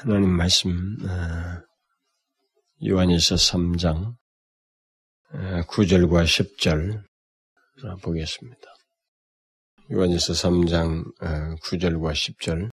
[0.00, 1.60] 하나님 말씀 어,
[2.86, 4.14] 요한일서 3장
[5.66, 7.02] 9절과 10절
[8.04, 8.60] 보겠습니다.
[9.90, 11.02] 요한일서 3장
[11.64, 12.70] 9절과 10절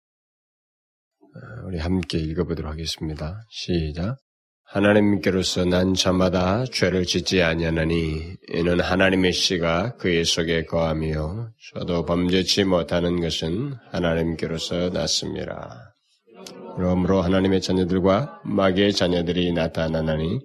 [1.66, 3.40] 우리 함께 읽어보도록 하겠습니다.
[3.50, 4.16] 시작.
[4.64, 13.20] 하나님께로서 난 저마다 죄를 짓지 아니하나니 이는 하나님의 씨가 그의 속에 거하며 저도 범죄치 못하는
[13.20, 15.91] 것은 하나님께로서 났습니다.
[16.76, 20.40] 그러므로 하나님의 자녀들과 마귀의 자녀들이 나타나나니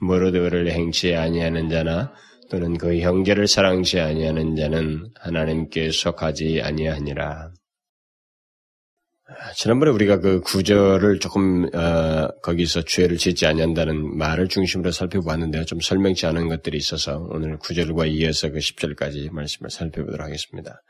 [0.00, 2.12] 무릇 의를 행치 아니하는 자나
[2.50, 7.50] 또는 그 형제를 사랑치 아니하는 자는 하나님께 속하지 아니하니라.
[9.56, 15.64] 지난번에 우리가 그 구절을 조금 어, 거기서 죄를 짓지 아니한다는 말을 중심으로 살펴보았는데요.
[15.64, 20.82] 좀 설명치 않은 것들이 있어서 오늘 구절과 이어서 그 10절까지 말씀을 살펴보도록 하겠습니다.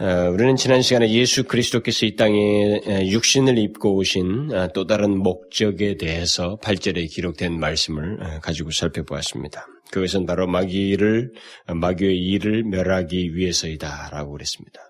[0.00, 2.80] 어, 우리는 지난 시간에 예수 그리스도께서 이 땅에
[3.12, 9.68] 육신을 입고 오신 어, 또 다른 목적에 대해서 8절에 기록된 말씀을 어, 가지고 살펴보았습니다.
[9.92, 11.30] 그것은 바로 마귀를
[11.72, 14.80] 마귀의 일을 멸하기 위해서이다라고 그랬습니다.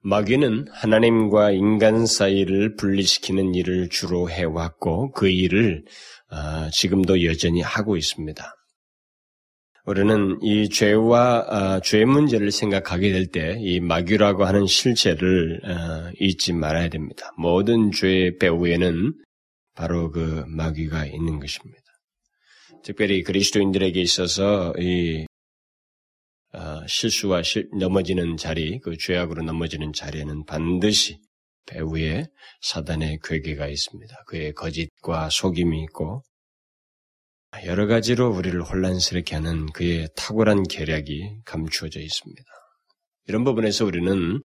[0.00, 5.84] 마귀는 하나님과 인간 사이를 분리시키는 일을 주로 해왔고 그 일을
[6.72, 8.54] 지금도 여전히 하고 있습니다.
[9.88, 16.52] 우리는 이 죄와 아, 죄 문제를 생각하게 될 때 이 마귀라고 하는 실체를 아, 잊지
[16.52, 17.32] 말아야 됩니다.
[17.38, 19.14] 모든 죄의 배후에는
[19.74, 21.80] 바로 그 마귀가 있는 것입니다.
[22.84, 25.24] 특별히 그리스도인들에게 있어서 이
[26.52, 31.18] 아, 실수와 실, 넘어지는 자리, 그 죄악으로 넘어지는 자리에는 반드시
[31.66, 32.26] 배후에
[32.60, 34.14] 사단의 괴계가 있습니다.
[34.26, 36.22] 그의 거짓과 속임이 있고
[37.66, 42.42] 여러 가지로 우리를 혼란스럽게 하는 그의 탁월한 계략이 감추어져 있습니다.
[43.26, 44.40] 이런 부분에서 우리는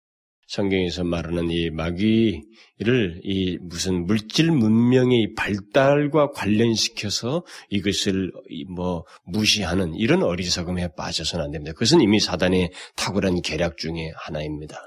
[0.48, 8.32] 성경에서 말하는 이 마귀를 이 무슨 물질 문명의 발달과 관련시켜서 이것을
[8.76, 11.74] 뭐 무시하는 이런 어리석음에 빠져서는 안 됩니다.
[11.74, 14.78] 그것은 이미 사단의 탁월한 계략 중의 하나입니다.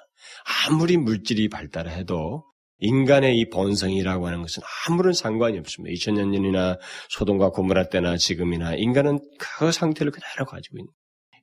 [0.69, 2.45] 아무리 물질이 발달해도
[2.79, 5.95] 인간의 이 본성이라고 하는 것은 아무런 상관이 없습니다.
[5.95, 6.79] 2000년 전이나
[7.09, 10.91] 소돔과 고무라 때나 지금이나 인간은 그 상태를 그대로 가지고 있는.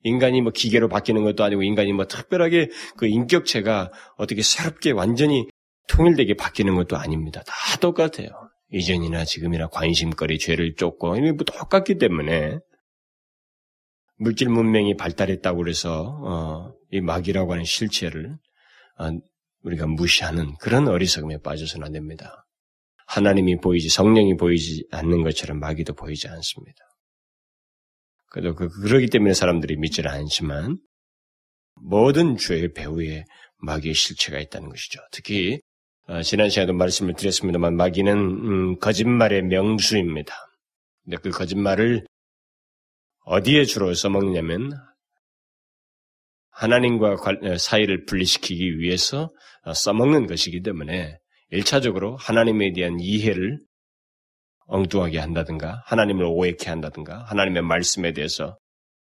[0.04, 5.48] 인간이 뭐 기계로 바뀌는 것도 아니고 인간이 뭐 특별하게 그 인격체가 어떻게 새롭게 완전히
[5.88, 7.42] 통일되게 바뀌는 것도 아닙니다.
[7.46, 8.28] 다 똑같아요.
[8.70, 12.58] 이전이나 지금이나 관심거리, 죄를 쫓고 이게 뭐 똑같기 때문에
[14.16, 18.36] 물질 문명이 발달했다고 그래서 어, 이 마귀라고 하는 실체를
[18.98, 19.10] 어,
[19.64, 22.46] 우리가 무시하는 그런 어리석음에 빠져서는 안 됩니다.
[23.06, 26.84] 하나님이 보이지 성령이 보이지 않는 것처럼 마귀도 보이지 않습니다.
[28.30, 30.78] 그래도 그, 그러기 때문에 사람들이 믿지는 않지만
[31.74, 33.24] 모든 죄의 배후에
[33.58, 35.00] 마귀의 실체가 있다는 것이죠.
[35.10, 35.60] 특히
[36.06, 40.34] 어, 지난 시간에도 말씀을 드렸습니다만 마귀는 음, 거짓말의 명수입니다.
[41.04, 42.06] 근데 그 거짓말을
[43.24, 44.72] 어디에 주로 써먹냐면
[46.54, 49.30] 하나님과 어, 사이를 분리시키기 위해서
[49.64, 51.18] 어, 써먹는 것이기 때문에
[51.52, 53.60] 1차적으로 하나님에 대한 이해를
[54.66, 58.56] 엉뚱하게 한다든가 하나님을 오해케 한다든가 하나님의 말씀에 대해서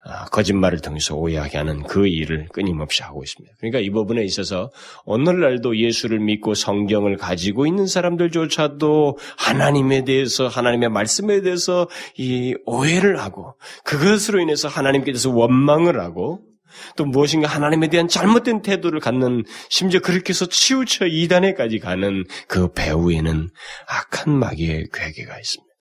[0.04, 3.56] 아, 거짓말을 통해서 오해하게 하는 그 일을 끊임없이 하고 있습니다.
[3.60, 4.72] 그러니까 이 부분에 있어서
[5.06, 13.56] 오늘날도 예수를 믿고 성경을 가지고 있는 사람들조차도 하나님에 대해서 하나님의 말씀에 대해서 이 오해를 하고
[13.84, 16.47] 그것으로 인해서 하나님께 대해서 원망을 하고
[16.96, 23.50] 또 무엇인가 하나님에 대한 잘못된 태도를 갖는 심지어 그렇게 해서 치우쳐 이단에까지 가는 그 배후에는
[23.88, 25.74] 악한 마귀의 괴계가 있습니다.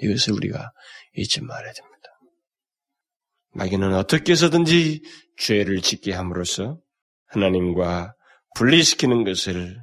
[0.00, 0.72] 이것을 우리가
[1.14, 1.94] 잊지 말아야 됩니다.
[3.52, 5.02] 마귀는 어떻게 해서든지
[5.38, 6.78] 죄를 짓게 함으로써
[7.28, 8.14] 하나님과
[8.56, 9.82] 분리시키는 것을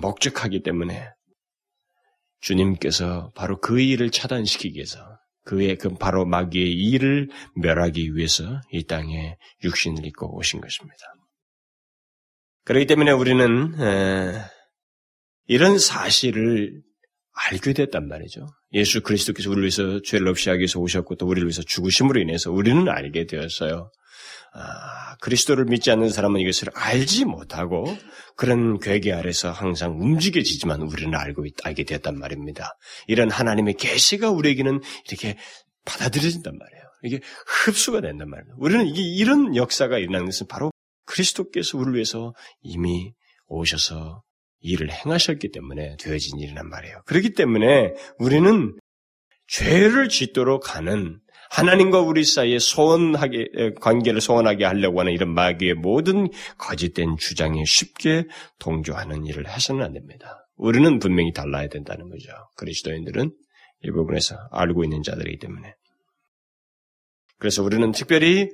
[0.00, 1.08] 목적하기 때문에
[2.40, 5.00] 주님께서 바로 그 일을 차단시키기 위해서
[5.46, 10.96] 그의 그 바로 마귀의 일을 멸하기 위해서 이 땅에 육신을 입고 오신 것입니다.
[12.64, 13.72] 그렇기 때문에 우리는
[15.46, 16.82] 이런 사실을
[17.32, 18.46] 알게 됐단 말이죠.
[18.72, 22.88] 예수 그리스도께서 우리를 위해서 죄를 없이 하기 위해서 오셨고 또 우리를 위해서 죽으심으로 인해서 우리는
[22.88, 23.92] 알게 되었어요.
[24.52, 27.96] 아, 그리스도를 믿지 않는 사람은 이것을 알지 못하고
[28.36, 32.76] 그런 괴계 아래서 항상 움직여지지만 우리는 알고 있, 알게 되었단 말입니다.
[33.06, 35.36] 이런 하나님의 계시가 우리에게는 이렇게
[35.84, 36.82] 받아들여진단 말이에요.
[37.02, 38.54] 이게 흡수가 된단 말이에요.
[38.58, 40.70] 우리는 이게 이런 역사가 일어나는 것은 바로
[41.06, 43.12] 그리스도께서 우리를 위해서 이미
[43.46, 44.22] 오셔서
[44.60, 47.02] 일을 행하셨기 때문에 되어진 일이란 말이에요.
[47.06, 48.76] 그렇기 때문에 우리는
[49.46, 51.20] 죄를 짓도록 하는
[51.50, 56.28] 하나님과 우리 사이에 소원하게 관계를 소원하게 하려고 하는 이런 마귀의 모든
[56.58, 58.26] 거짓된 주장에 쉽게
[58.58, 60.48] 동조하는 일을 해서는 안 됩니다.
[60.56, 62.28] 우리는 분명히 달라야 된다는 거죠.
[62.56, 63.30] 그리스도인들은
[63.82, 65.74] 이 부분에서 알고 있는 자들이기 때문에.
[67.38, 68.48] 그래서 우리는 특별히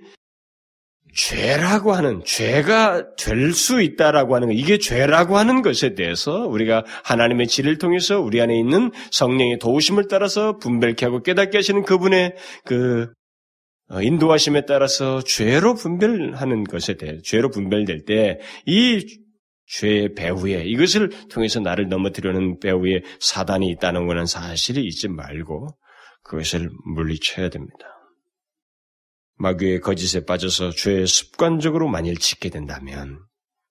[1.14, 7.49] 죄라고 하는 죄가 될 수 있다라고 하는 것, 이게 죄라고 하는 것에 대해서 우리가 하나님의
[7.49, 13.09] 지를 통해서 우리 안에 있는 성령의 도우심을 따라서 분별케 하고 깨닫게 하시는 그분의 그
[13.91, 19.05] 어, 인도하심에 따라서 죄로 분별하는 것에 대해 죄로 분별될 때 이
[19.67, 25.69] 죄의 배후에 이것을 통해서 나를 넘어뜨려는 배후에 사단이 있다는 것은 사실이 잊지 말고
[26.25, 27.92] 그것을 물리쳐야 됩니다.
[29.43, 33.19] 마귀의 거짓에 빠져서 죄에 습관적으로 만일 짓게 된다면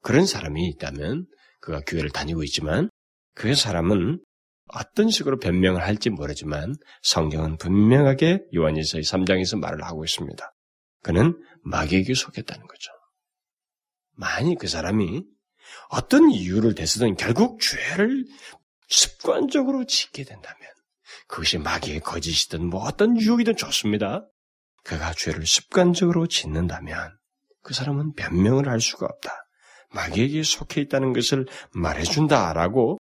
[0.01, 1.27] 그런 사람이 있다면
[1.62, 2.89] 그가 교회를 다니고 있지만
[3.35, 4.21] 그 사람은
[4.68, 10.53] 어떤 식으로 변명을 할지 모르지만 성경은 분명하게 요한일서의 3장에서 말을 하고 있습니다.
[11.03, 12.91] 그는 마귀에게 속했다는 거죠.
[14.17, 15.24] 만일 그 사람이
[15.89, 18.25] 어떤 이유를 대서든 결국 죄를
[18.89, 20.69] 습관적으로 짓게 된다면
[21.27, 24.27] 그것이 마귀의 거짓이든 뭐 어떤 유혹이든 좋습니다.
[24.83, 27.17] 그가 죄를 습관적으로 짓는다면
[27.61, 29.31] 그 사람은 변명을 할 수가 없다.
[29.93, 32.97] 마귀에게 속해 있다는 것을 말해준다라고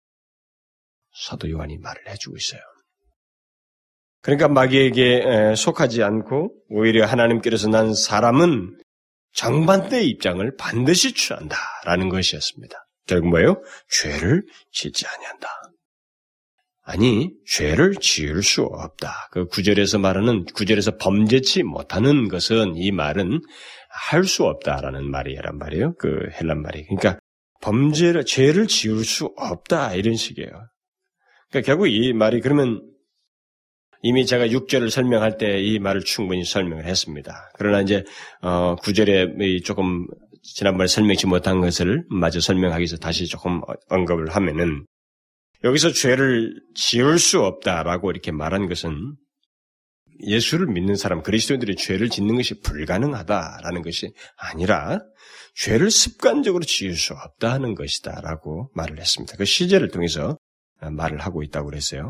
[1.26, 2.62] 사도 요한이 말을 해주고 있어요.
[4.22, 8.78] 그러니까 마귀에게 속하지 않고 오히려 하나님께로서 난 사람은
[9.34, 12.76] 정반대의 입장을 반드시 취한다라는 것이었습니다.
[13.06, 13.62] 결국 뭐예요?
[13.90, 15.48] 죄를 짓지 아니한다.
[16.90, 19.28] 아니, 죄를 지을 수 없다.
[19.32, 23.42] 그 구절에서 말하는, 구절에서 범죄치 못하는 것은 이 말은
[23.90, 25.96] 할 수 없다라는 말이란 말이에요.
[26.00, 26.86] 그 헬란 말이.
[26.86, 27.20] 그러니까
[27.62, 29.96] 범죄를, 죄를 지을 수 없다.
[29.96, 30.50] 이런 식이에요.
[31.50, 32.82] 그러니까 결국 이 말이 그러면
[34.02, 37.52] 이미 제가 6절을 설명할 때 이 말을 충분히 설명을 했습니다.
[37.58, 38.06] 그러나 이제
[38.42, 40.06] 어 9절에 조금
[40.44, 44.86] 지난번에 설명치 못한 것을 마저 설명하기 위해서 다시 조금 언급을 하면은
[45.64, 49.16] 여기서 죄를 지을 수 없다라고 이렇게 말한 것은
[50.26, 55.00] 예수를 믿는 사람, 그리스도인들이 죄를 짓는 것이 불가능하다라는 것이 아니라
[55.56, 59.36] 죄를 습관적으로 지을 수 없다는 것이다라고 말을 했습니다.
[59.38, 60.38] 그 시제를 통해서
[60.82, 62.10] 말을 하고 있다고 그랬어요.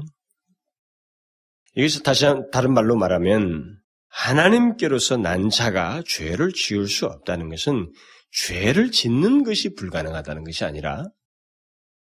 [1.75, 3.77] 여기서 다시 다른 말로 말하면
[4.09, 7.91] 하나님께로서 난 자가 죄를 지을 수 없다는 것은
[8.31, 11.05] 죄를 짓는 것이 불가능하다는 것이 아니라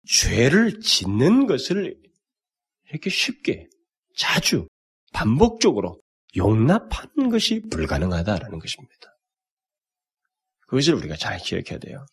[0.08, 1.96] 죄를 짓는 것을
[2.90, 3.68] 이렇게 쉽게
[4.16, 4.68] 자주
[5.14, 6.02] 반복적으로
[6.36, 9.18] 용납하는 것이 불가능하다라는 것입니다.
[10.68, 12.06] 그것을 우리가 잘 기억해야 돼요.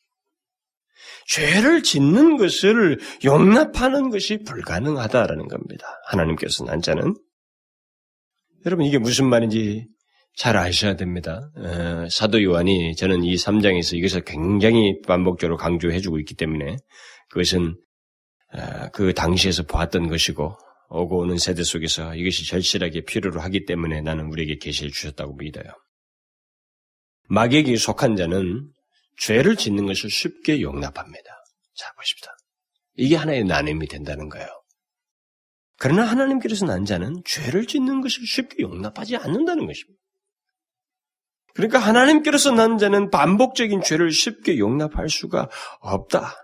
[1.26, 5.86] 죄를 짓는 것을 용납하는 것이 불가능하다라는 겁니다.
[6.06, 7.14] 하나님께서 난 자는
[8.64, 9.86] 여러분 이게 무슨 말인지
[10.34, 11.50] 잘 아셔야 됩니다.
[11.56, 16.76] 어, 사도 요한이 저는 이 3장에서 이것을 굉장히 반복적으로 강조해주고 있기 때문에
[17.28, 17.76] 그것은
[18.52, 20.56] 어, 그 당시에서 보았던 것이고
[20.88, 25.64] 오고 오는 세대 속에서 이것이 절실하게 필요로 하기 때문에 나는 우리에게 계시를 주셨다고 믿어요.
[27.28, 28.70] 마귀에게 속한 자는
[29.18, 31.30] 죄를 짓는 것을 쉽게 용납합니다.
[31.74, 32.30] 자 보십시다.
[32.94, 34.46] 이게 하나의 나눔이 된다는 거예요.
[35.78, 40.00] 그러나 하나님께서 난 자는 죄를 짓는 것을 쉽게 용납하지 않는다는 것입니다.
[41.54, 45.48] 그러니까 하나님께서 난 자는 반복적인 죄를 쉽게 용납할 수가
[45.80, 46.34] 없다.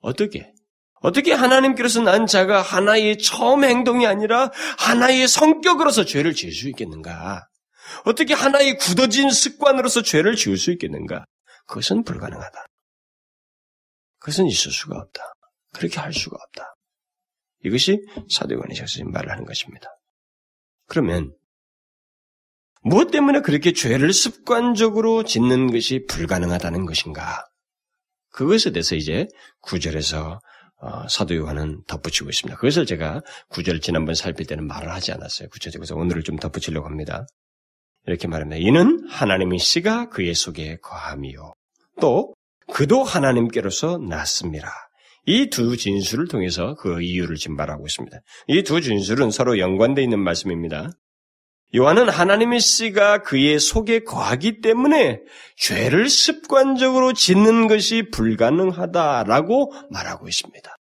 [0.00, 0.52] 어떻게?
[1.00, 7.46] 어떻게 하나님께서 난 자가 하나의 처음 행동이 아니라 하나의 성격으로서 죄를 지을 수 있겠는가?
[8.04, 11.24] 어떻게 하나의 굳어진 습관으로서 죄를 지을 수 있겠는가?
[11.66, 12.66] 그것은 불가능하다.
[14.18, 15.22] 그것은 있을 수가 없다.
[15.74, 16.74] 그렇게 할 수가 없다.
[17.64, 18.00] 이것이
[18.30, 19.88] 사도관의 적인 말을 하는 것입니다.
[20.86, 21.34] 그러면
[22.82, 27.47] 무엇 때문에 그렇게 죄를 습관적으로 짓는 것이 불가능하다는 것인가?
[28.38, 29.26] 그것에 대해서 이제
[29.62, 30.38] 구절에서
[30.80, 32.56] 어, 사도 요한은 덧붙이고 있습니다.
[32.56, 35.48] 그것을 제가 구절을 지난번 살필 때는 말을 하지 않았어요.
[35.48, 37.26] 구체적으로 오늘을 좀 덧붙이려고 합니다.
[38.06, 38.58] 이렇게 말합니다.
[38.60, 41.52] 이는 하나님의 씨가 그의 속에 거함이요.
[42.00, 42.32] 또
[42.72, 44.70] 그도 하나님께로서 났습니다.
[45.26, 48.16] 이 두 진술을 통해서 그 이유를 말하고 있습니다.
[48.46, 50.90] 이 두 진술은 서로 연관되어 있는 말씀입니다.
[51.76, 55.20] 요한은 하나님의 씨가 그의 속에 거하기 때문에
[55.56, 60.74] 죄를 습관적으로 짓는 것이 불가능하다라고 말하고 있습니다.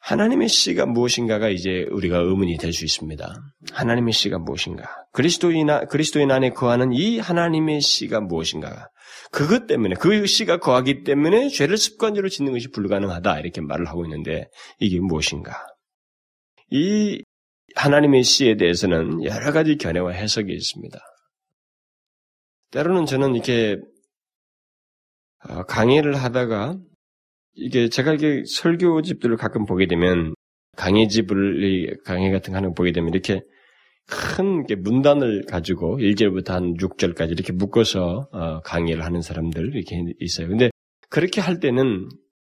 [0.00, 3.32] 하나님의 씨가 무엇인가가 이제 우리가 의문이 될 수 있습니다.
[3.72, 4.88] 하나님의 씨가 무엇인가?
[5.12, 8.88] 그리스도인, 그리스도인 안에 거하는 이 하나님의 씨가 무엇인가?
[9.30, 14.48] 그것 때문에 그 씨가 거하기 때문에 죄를 습관적으로 짓는 것이 불가능하다 이렇게 말을 하고 있는데
[14.80, 15.64] 이게 무엇인가?
[16.70, 17.22] 이
[17.76, 20.98] 하나님의 씨에 대해서는 여러 가지 견해와 해석이 있습니다.
[22.70, 23.78] 때로는 저는 이렇게
[25.48, 26.78] 어, 강의를 하다가
[27.54, 30.34] 이게 제가 이게 설교집들을 가끔 보게 되면
[30.76, 33.40] 강의집을 강의 같은 거 하는 거 보게 되면 이렇게
[34.06, 40.48] 큰 문단을 가지고 1절부터 한 6절까지 이렇게 묶어서 어, 강의를 하는 사람들 이렇게 있어요.
[40.48, 40.70] 근데
[41.08, 42.08] 그렇게 할 때는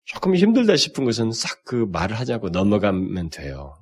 [0.05, 3.75] 조금 힘들다 싶은 것은 싹 그 말을 하자고 넘어가면 돼요.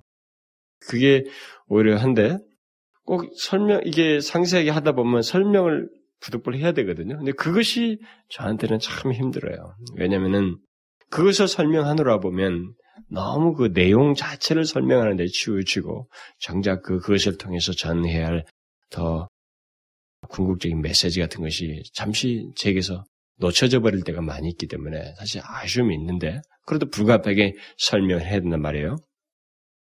[0.88, 1.24] 그게
[1.68, 2.38] 오히려 한데
[3.06, 5.90] 꼭 설명 이게 상세하게 하다 보면 설명을
[6.22, 7.18] 부득불 해야 되거든요.
[7.18, 8.00] 근데 그것이
[8.30, 9.76] 저한테는 참 힘들어요.
[9.98, 10.58] 왜냐면은
[11.12, 12.74] 그것을 설명하느라 보면
[13.10, 18.46] 너무 그 내용 자체를 설명하는 데 치우치고 정작 그 그것을 통해서 전해야 할
[18.90, 19.28] 더
[20.30, 23.04] 궁극적인 메시지 같은 것이 잠시 제게서
[23.38, 28.96] 놓쳐져 버릴 때가 많이 있기 때문에 사실 아쉬움이 있는데 그래도 불가피하게 설명해야 된단 말이에요.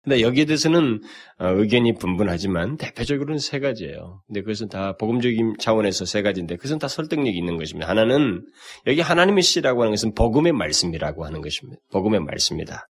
[0.08, 1.02] 근데 여기에 대해서는
[1.38, 4.22] 어, 의견이 분분하지만 대표적으로는 세 가지예요.
[4.26, 7.90] 근데 그것은 다 복음적인 차원에서 세 가지인데 그것은 다 설득력이 있는 것입니다.
[7.90, 8.46] 하나는
[8.86, 11.82] 여기 하나님의 씨라고 하는 것은 복음의 말씀이라고 하는 것입니다.
[11.92, 12.88] 복음의 말씀이다.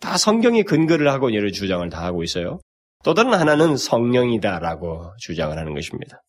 [0.00, 2.58] 다 성경의 근거를 하고 여러 주장을 다 하고 있어요.
[3.04, 6.22] 또 다른 하나는 성령이다라고 주장을 하는 것입니다.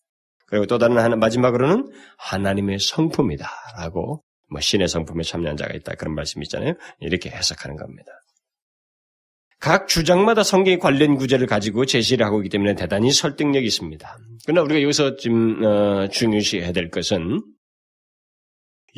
[0.46, 6.44] 그리고 또 다른 하나 마지막으로는 하나님의 성품이다라고 뭐 신의 성품에 참여한 자가 있다 그런 말씀이
[6.44, 6.76] 있잖아요.
[7.00, 8.12] 이렇게 해석하는 겁니다.
[9.60, 14.18] 각 주장마다 성경의 관련 구절을 가지고 제시를 하고 있기 때문에 대단히 설득력이 있습니다.
[14.46, 17.42] 그러나 우리가 여기서 지금 어, 중요시해야 될 것은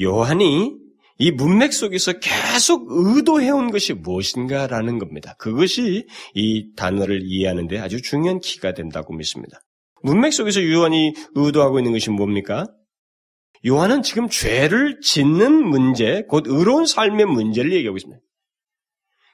[0.02, 0.76] 요한이
[1.22, 5.36] 이 문맥 속에서 계속 의도해온 것이 무엇인가라는 겁니다.
[5.38, 9.60] 그것이 이 단어를 이해하는데 아주 중요한 키가 된다고 믿습니다.
[10.02, 12.68] 문맥 속에서 요한이 의도하고 있는 것이 뭡니까?
[13.68, 18.22] 요한은 지금 죄를 짓는 문제, 곧 의로운 삶의 문제를 얘기하고 있습니다.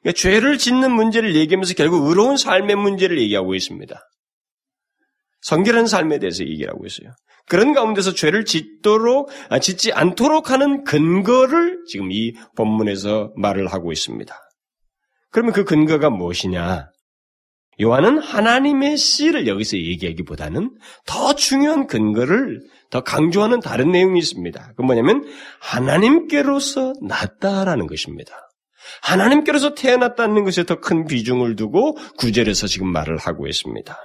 [0.06, 4.00] 그러니까 죄를 짓는 문제를 얘기하면서 결국 의로운 삶의 문제를 얘기하고 있습니다.
[5.42, 7.10] 성결한 삶에 대해서 얘기하고 있어요.
[7.48, 14.36] 그런 가운데서 죄를 짓도록 아, 짓지 않도록 하는 근거를 지금 이 본문에서 말을 하고 있습니다.
[15.32, 16.88] 그러면 그 근거가 무엇이냐?
[17.82, 20.70] 요한은 하나님의 씨를 여기서 얘기하기보다는
[21.08, 24.74] 더 중요한 근거를 더 강조하는 다른 내용이 있습니다.
[24.78, 25.26] 그 뭐냐면
[25.60, 28.45] 하나님께로서 낫다라는 것입니다.
[29.01, 33.98] 하나님께로서 태어났다는 것에 더 큰 비중을 두고 구절에서 지금 말을 하고 있습니다.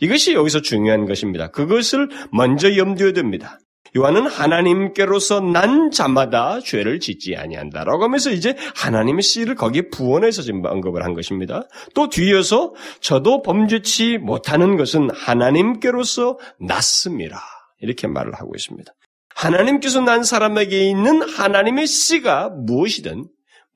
[0.00, 1.50] 이것이 여기서 중요한 것입니다.
[1.50, 3.58] 그것을 먼저 염두에 둡니다.
[3.96, 11.04] 요한은 하나님께로서 난 자마다 죄를 짓지 아니한다라고 하면서 이제 하나님의 씨를 거기에 부원해서 지금 언급을
[11.04, 11.66] 한 것입니다.
[11.94, 17.40] 또 뒤에서 저도 범죄치 못하는 것은 하나님께로서 낫습니다.
[17.80, 18.92] 이렇게 말을 하고 있습니다.
[19.34, 23.24] 하나님께서 난 사람에게 있는 하나님의 씨가 무엇이든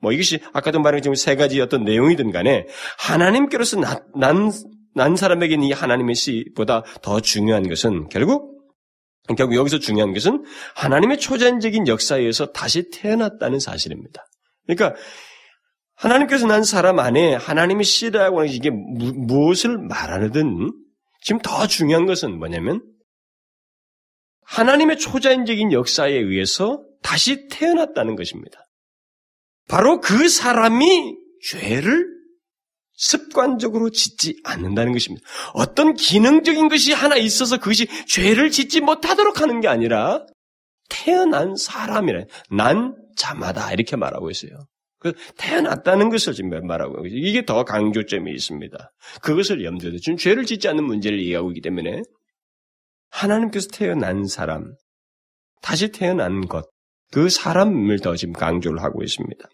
[0.05, 2.67] 뭐 이것이 아까도 말한 세 가지 어떤 내용이든 간에
[2.99, 3.79] 하나님께로서
[4.15, 4.51] 난,
[4.93, 8.53] 난 사람에게는 이 하나님의 씨보다 더 중요한 것은 결국
[9.35, 10.45] 결국 여기서 중요한 것은
[10.75, 14.23] 하나님의 초전적인 역사에 의해서 다시 태어났다는 사실입니다.
[14.67, 14.95] 그러니까
[15.95, 20.71] 하나님께서 난 사람 안에 하나님의 씨라고 하는 이게 무, 무엇을 말하든
[21.23, 22.83] 지금 더 중요한 것은 뭐냐면
[24.43, 28.64] 하나님의 초자연적인 역사에 의해서 다시 태어났다는 것입니다.
[29.67, 31.15] 바로 그 사람이
[31.49, 32.15] 죄를
[32.93, 35.25] 습관적으로 짓지 않는다는 것입니다.
[35.53, 40.25] 어떤 기능적인 것이 하나 있어서 그것이 죄를 짓지 못하도록 하는 게 아니라
[40.89, 44.65] 태어난 사람이라 난 자마다 이렇게 말하고 있어요.
[44.99, 47.19] 그 태어났다는 것을 지금 말하고 있어요.
[47.19, 48.91] 이게 더 강조점이 있습니다.
[49.21, 52.01] 그것을 염두에 두 지금 죄를 짓지 않는 문제를 이해하고 있기 때문에
[53.09, 54.73] 하나님께서 태어난 사람,
[55.61, 56.67] 다시 태어난 것,
[57.11, 59.47] 그 사람을 더 지금 강조를 하고 있습니다.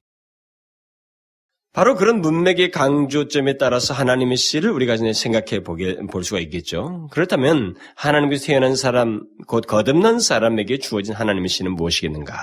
[1.74, 7.08] 바로 그런 문맥의 강조점에 따라서 하나님의 씨를 우리가 생각해 보게, 볼 수가 있겠죠.
[7.12, 12.34] 그렇다면 하나님께서 태어난 사람, 곧 거듭난 사람에게 주어진 하나님의 씨는 무엇이겠는가?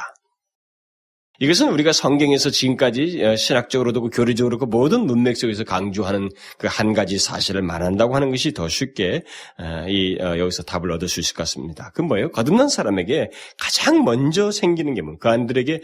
[1.40, 6.92] 이것은 우리가 성경에서 지금까지 어, 신학적으로도 그 교리적으로 그 모든 문맥 속에서 강조하는 그 한
[6.92, 9.24] 가지 사실을 말한다고 하는 것이 더 쉽게
[9.58, 11.90] 어, 이 어, 여기서 답을 얻을 수 있을 것 같습니다.
[11.94, 12.30] 그 뭐예요?
[12.30, 15.16] 거듭난 사람에게 가장 먼저 생기는 게 뭐?
[15.18, 15.80] 그 안들에게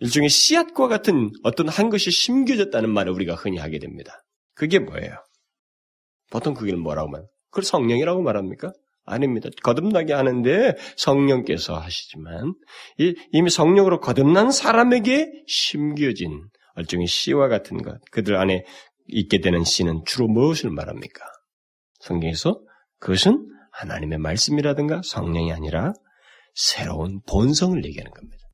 [0.00, 4.22] 일종의 씨앗과 같은 어떤 한 것이 심겨졌다는 말을 우리가 흔히 하게 됩니다.
[4.54, 5.16] 그게 뭐예요?
[6.30, 7.22] 보통 그게 뭐라고 말?
[7.50, 8.72] 그걸 성령이라고 말합니까?
[9.04, 9.48] 아닙니다.
[9.62, 12.54] 거듭나게 하는데 성령께서 하시지만
[13.32, 18.64] 이미 성령으로 거듭난 사람에게 심겨진 일종의 씨와 같은 것, 그들 안에
[19.06, 21.24] 있게 되는 씨는 주로 무엇을 말합니까?
[22.00, 22.60] 성경에서
[22.98, 25.92] 그것은 하나님의 말씀이라든가 성령이 아니라
[26.54, 28.44] 새로운 본성을 얘기하는 겁니다.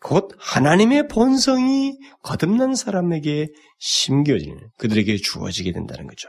[0.00, 3.48] 곧 하나님의 본성이 거듭난 사람에게
[3.78, 6.28] 심겨지는 그들에게 주어지게 된다는 거죠.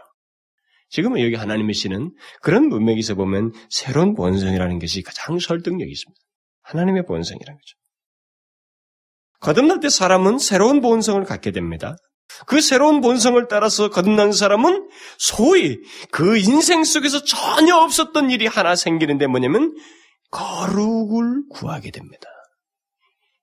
[0.89, 6.19] 지금은 여기 하나님의 씨는 그런 문맥에서 보면 새로운 본성이라는 것이 가장 설득력이 있습니다.
[6.63, 7.77] 하나님의 본성이라는 거죠.
[9.39, 11.95] 거듭날 때 사람은 새로운 본성을 갖게 됩니다.
[12.45, 15.79] 그 새로운 본성을 따라서 거듭난 사람은 소위
[16.11, 19.75] 그 인생 속에서 전혀 없었던 일이 하나 생기는데 뭐냐면
[20.31, 22.29] 거룩을 구하게 됩니다.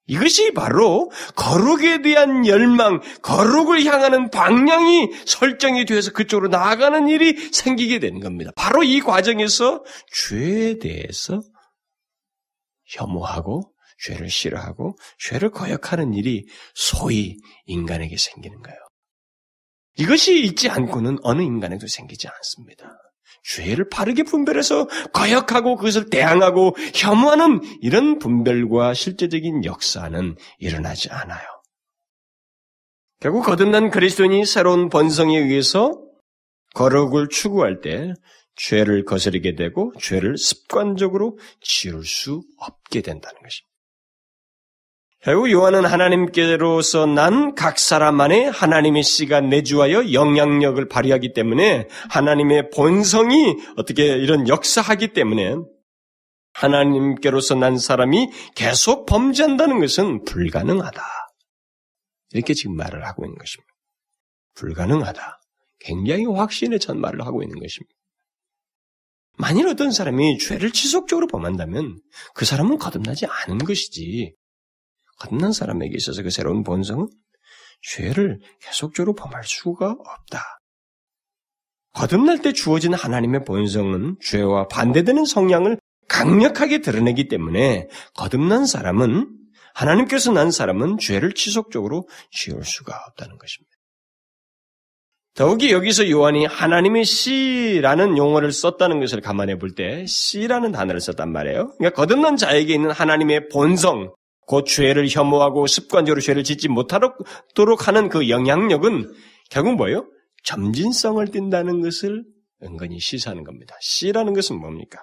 [0.06, 8.20] 이것이 바로 거룩에 대한 열망, 거룩을 향하는 방향이 설정이 되어서 그쪽으로 나아가는 일이 생기게 되는
[8.20, 8.50] 겁니다.
[8.54, 9.82] 바로 이 과정에서
[10.12, 11.40] 죄에 대해서
[12.87, 13.73] 혐오하고
[14.04, 18.78] 죄를 싫어하고 죄를 거역하는 일이 소위 인간에게 생기는 거예요.
[19.96, 22.99] 이것이 있지 않고는 어느 인간에도 생기지 않습니다.
[23.44, 31.46] 죄를 바르게 분별해서 거역하고 그것을 대항하고 혐오하는 이런 분별과 실제적인 역사는 일어나지 않아요.
[33.20, 36.00] 결국 거듭난 그리스도인이 새로운 본성에 의해서
[36.74, 38.12] 거룩을 추구할 때
[38.56, 43.74] 죄를 거스르게 되고 죄를 습관적으로 지울 수 없게 된다는 것입니다.
[45.25, 53.57] 결국 요한은 하나님께로서 난 각 사람 안에 하나님의 씨가 내주하여 영향력을 발휘하기 때문에 하나님의 본성이
[53.76, 55.54] 어떻게 이런 역사하기 때문에
[56.52, 61.02] 하나님께로서 난 사람이 계속 범죄한다는 것은 불가능하다.
[62.33, 63.73] 이렇게 지금 말을 하고 있는 것입니다.
[64.57, 65.40] 불가능하다.
[65.81, 67.95] 굉장히 확신에 찬 말을 하고 있는 것입니다.
[69.38, 71.99] 만일 어떤 사람이 죄를 지속적으로 범한다면
[72.35, 74.35] 그 사람은 거듭나지 않은 것이지
[75.21, 77.09] 거듭난 사람에게 있어서 그 새로운 본성은
[77.83, 80.42] 죄를 계속적으로 범할 수가 없다.
[81.92, 85.78] 거듭날 때 주어진 하나님의 본성은 죄와 반대되는 성향을
[86.09, 89.30] 강력하게 드러내기 때문에 거듭난 사람은
[89.75, 93.71] 하나님께서 난 사람은 죄를 지속적으로 지을 수가 없다는 것입니다.
[95.35, 101.75] 더욱이 여기서 요한이 하나님의 씨라는 용어를 썼다는 것을 감안해 볼 때 씨라는 단어를 썼단 말이에요.
[101.76, 104.14] 그러니까 거듭난 자에게 있는 하나님의 본성,
[104.46, 109.12] 곧 죄를 혐오하고 습관적으로 죄를 짓지 못하도록 하는 그 영향력은
[109.50, 110.06] 결국 뭐예요?
[110.44, 112.24] 점진성을 띈다는 것을
[112.62, 113.75] 은근히 시사하는 겁니다.
[113.80, 115.00] 씨라는 것은 뭡니까?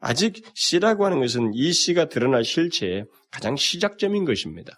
[0.00, 4.72] 아직 씨라고 하는 것은 이 씨가 드러날 실체의 가장 시작점인 것입니다.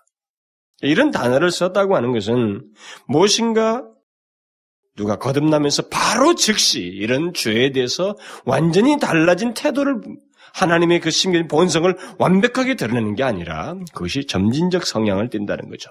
[0.80, 2.62] 이런 단어를 썼다고 하는 것은
[3.06, 3.84] 무엇인가
[4.96, 10.00] 누가 거듭나면서 바로 즉시 이런 죄에 대해서 완전히 달라진 태도를
[10.54, 15.90] 하나님의 그 신경 본성을 완벽하게 드러내는 게 아니라 그것이 점진적 성향을 띈다는 거죠.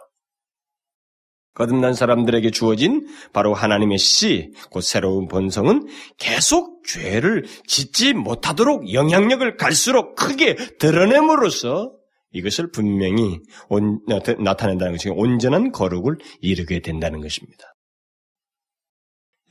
[1.54, 10.15] 거듭난 사람들에게 주어진 바로 하나님의 씨, 곧 새로운 본성은 계속 죄를 짓지 못하도록 영향력을 갈수록
[10.15, 11.91] 크게 드러냄으로써
[12.32, 17.65] 이것을 분명히 온, 나타낸다는 것이 온전한 거룩을 이루게 된다는 것입니다.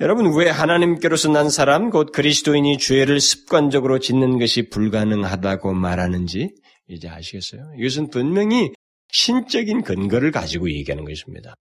[0.00, 6.54] 여러분, 왜 하나님께로서 난 사람, 곧 그리스도인이 죄를 습관적으로 짓는 것이 불가능하다고 말하는지
[6.88, 7.72] 이제 아시겠어요?
[7.76, 8.72] 이것은 분명히
[9.12, 11.54] 신적인 근거를 가지고 얘기하는 것입니다.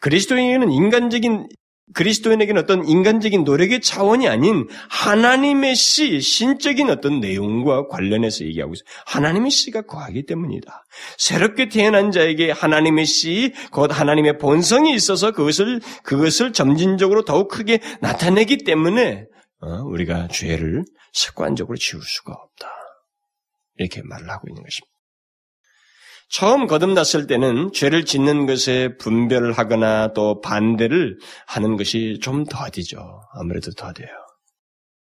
[0.00, 1.48] 그리스도인에게는 인간적인
[1.94, 8.84] 그리스도인에게는 어떤 인간적인 노력의 차원이 아닌 하나님의 씨, 신적인 어떤 내용과 관련해서 얘기하고 있어요.
[9.06, 10.84] 하나님의 씨가 거하기 때문이다.
[11.16, 18.64] 새롭게 태어난 자에게 하나님의 씨, 곧 하나님의 본성이 있어서 그것을, 그것을 점진적으로 더욱 크게 나타내기
[18.64, 19.26] 때문에
[19.60, 22.68] 어, 우리가 죄를 습관적으로 지울 수가 없다.
[23.76, 24.95] 이렇게 말을 하고 있는 것입니다.
[26.28, 33.20] 처음 거듭났을 때는 죄를 짓는 것에 분별을 하거나 또 반대를 하는 것이 좀 더디죠.
[33.32, 34.26] 아무래도 더뎌요.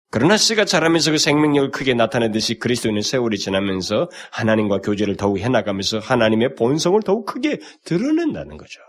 [0.10, 6.56] 그러나 씨가 자라면서 그 생명력을 크게 나타내듯이 그리스도인의 세월이 지나면서 하나님과 교제를 더욱 해나가면서 하나님의
[6.56, 8.80] 본성을 더욱 크게 드러낸다는 거죠.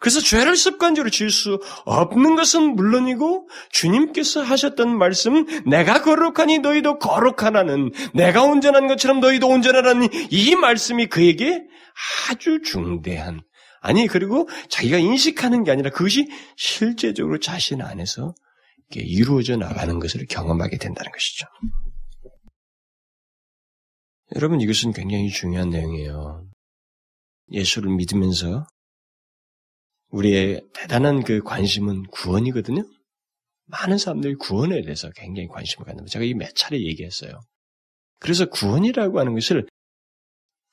[0.00, 7.92] 그래서 죄를 습관적으로 지을 수 없는 것은 물론이고 주님께서 하셨던 말씀 내가 거룩하니 너희도 거룩하라는
[8.14, 11.62] 내가 온전한 것처럼 너희도 온전하라는 이 말씀이 그에게
[12.30, 13.42] 아주 중대한
[13.82, 18.34] 아니 그리고 자기가 인식하는 게 아니라 그것이 실제적으로 자신 안에서
[18.96, 21.46] 이루어져 나가는 것을 경험하게 된다는 것이죠.
[24.34, 26.46] 여러분 이것은 굉장히 중요한 내용이에요.
[27.52, 28.66] 예수를 믿으면서
[30.10, 32.82] 우리의 대단한 그 관심은 구원이거든요.
[33.66, 37.40] 많은 사람들이 구원에 대해서 굉장히 관심을 갖는 제가 이 몇 차례 얘기했어요.
[38.18, 39.66] 그래서 구원이라고 하는 것을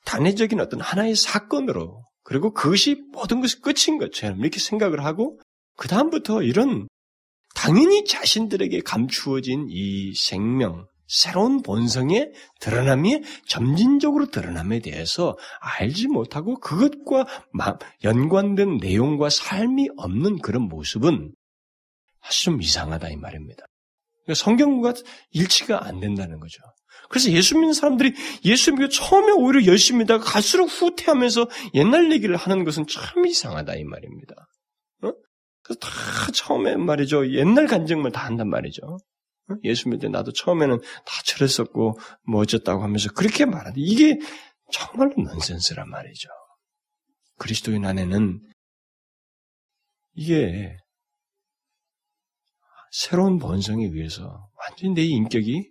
[0.04, 5.38] 단회적인 어떤 하나의 사건으로 그리고 그것이 모든 것이 끝인 것처럼 이렇게 생각을 하고
[5.76, 6.88] 그 다음부터 이런
[7.54, 17.26] 당연히 자신들에게 감추어진 이 생명, 새로운 본성의 드러남이 점진적으로 드러남에 대해서 알지 못하고 그것과
[18.04, 21.32] 연관된 내용과 삶이 없는 그런 모습은
[22.30, 23.64] 좀 이상하다 이 말입니다.
[24.24, 24.92] 그러니까 성경과
[25.30, 26.60] 일치가 안 된다는 거죠.
[27.08, 28.12] 그래서 예수 믿는 사람들이
[28.44, 33.84] 예수 믿고 처음에 오히려 열심히 다가 갈수록 후퇴하면서 옛날 얘기를 하는 것은 참 이상하다 이
[33.84, 34.34] 말입니다.
[35.04, 35.12] 어?
[35.62, 35.88] 그래서 다
[36.34, 37.32] 처음에 말이죠.
[37.32, 38.98] 옛날 간증만 다 한단 말이죠.
[39.50, 39.54] 어?
[39.64, 44.18] 예수 믿을 때 나도 처음에는 다 저랬었고 뭐 어쨌다고 하면서 그렇게 말하는데 이게
[44.70, 46.28] 정말로 넌센스란 말이죠.
[47.38, 48.42] 그리스도인 안에는
[50.14, 50.76] 이게
[52.90, 55.70] 새로운 본성에 의해서 완전히 내 인격이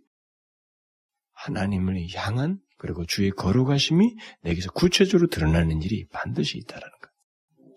[1.34, 7.12] 하나님을 향한 그리고 주의 거룩하심이 내게서 구체적으로 드러나는 일이 반드시 있다라는 것.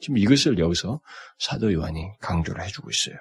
[0.00, 1.00] 지금 이것을 여기서
[1.38, 3.16] 사도 요한이 강조를 해주고 있어요.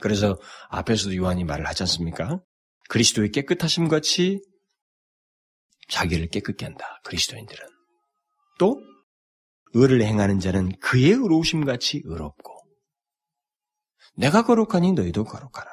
[0.00, 2.40] 그래서 앞에서도 요한이 말을 하지 않습니까?
[2.88, 4.40] 그리스도의 깨끗하심 같이
[5.88, 7.00] 자기를 깨끗게 한다.
[7.04, 7.66] 그리스도인들은.
[8.58, 8.80] 또
[9.72, 12.60] 의를 행하는 자는 그의 의로우심 같이 의롭고
[14.16, 15.70] 내가 거룩하니 너희도 거룩하라.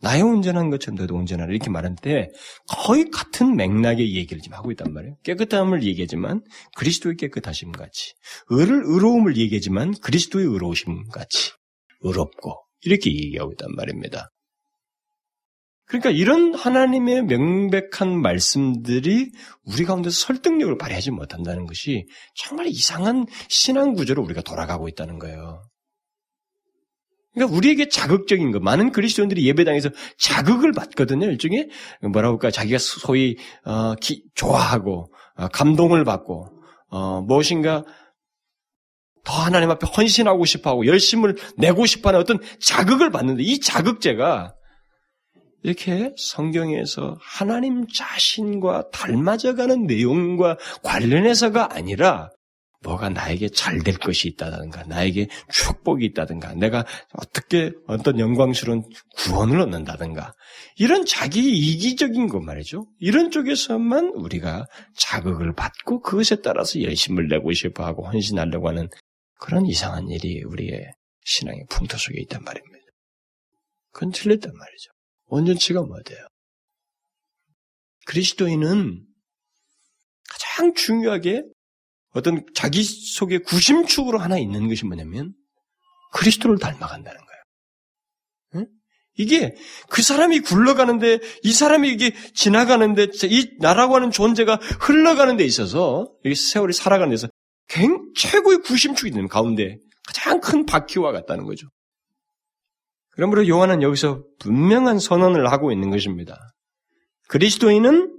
[0.00, 1.50] 나의 온전한 것처럼 너희도 온전하라.
[1.50, 2.30] 이렇게 말하는데
[2.68, 5.16] 거의 같은 맥락의 얘기를 지금 하고 있단 말이에요.
[5.24, 6.44] 깨끗함을 얘기하지만
[6.76, 8.14] 그리스도의 깨끗하심 같이
[8.50, 11.52] 의를 의로움을 얘기하지만 그리스도의 의로우심 같이
[12.02, 14.30] 의롭고 이렇게 얘기하고 있단 말입니다.
[15.88, 19.30] 그러니까 이런 하나님의 명백한 말씀들이
[19.64, 25.62] 우리 가운데서 설득력을 발휘하지 못한다는 것이 정말 이상한 신앙 구조로 우리가 돌아가고 있다는 거예요.
[27.32, 31.26] 그러니까 우리에게 자극적인 거, 많은 그리스도인들이 예배당에서 자극을 받거든요.
[31.26, 31.70] 일종의
[32.12, 36.48] 뭐라 할까, 자기가 소위 어, 기, 좋아하고 어, 감동을 받고
[36.90, 37.84] 어, 무엇인가
[39.24, 44.54] 더 하나님 앞에 헌신하고 싶어하고 열심을 내고 싶어하는 어떤 자극을 받는데 이 자극제가
[45.62, 52.30] 이렇게 성경에서 하나님 자신과 닮아져가는 내용과 관련해서가 아니라
[52.82, 58.84] 뭐가 나에게 잘 될 것이 있다든가, 나에게 축복이 있다든가, 내가 어떻게 어떤 영광스러운
[59.16, 60.32] 구원을 얻는다든가,
[60.76, 62.86] 이런 자기 이기적인 것 말이죠.
[63.00, 68.88] 이런 쪽에서만 우리가 자극을 받고 그것에 따라서 열심을 내고 싶어 하고 헌신하려고 하는
[69.38, 70.92] 그런 이상한 일이 우리의
[71.24, 72.78] 신앙의 풍토 속에 있단 말입니다.
[73.92, 74.90] 그건 틀렸단 말이죠.
[75.26, 76.26] 원전치가 뭐돼요?
[78.06, 79.04] 그리스도인은
[80.28, 81.42] 가장 중요하게
[82.10, 85.34] 어떤 자기 속에 구심축으로 하나 있는 것이 뭐냐면
[86.12, 87.42] 그리스도를 닮아간다는 거예요.
[88.56, 88.66] 응?
[89.16, 89.54] 이게
[89.90, 96.34] 그 사람이 굴러가는데 이 사람이 이게 지나가는데 이 나라고 하는 존재가 흘러가는 데 있어서 이
[96.34, 97.28] 세월이 살아가는 데서
[98.14, 101.68] 최고의 구심축이 되는 가운데 가장 큰 바퀴와 같다는 거죠.
[103.10, 106.38] 그러므로 요한은 여기서 분명한 선언을 하고 있는 것입니다.
[107.28, 108.14] 그리스도인은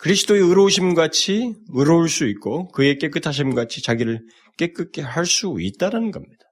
[0.00, 4.20] 그리스도의 의로우심 같이 의로울 수 있고 그의 깨끗하심 같이 자기를
[4.56, 6.44] 깨끗게 할 수 있다는 겁니다.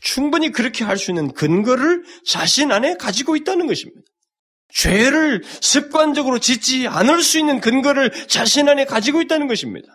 [0.00, 4.02] 충분히 그렇게 할 수 있는 근거를 자신 안에 가지고 있다는 것입니다.
[4.74, 9.86] 죄를 습관적으로 짓지 않을 수 있는 근거를 자신 안에 가지고 있다는 것입니다.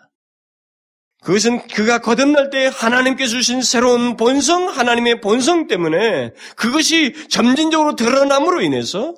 [1.22, 9.14] 그것은 그가 거듭날 때 하나님께 주신 새로운 본성, 하나님의 본성 때문에 그것이 점진적으로 드러남으로 인해서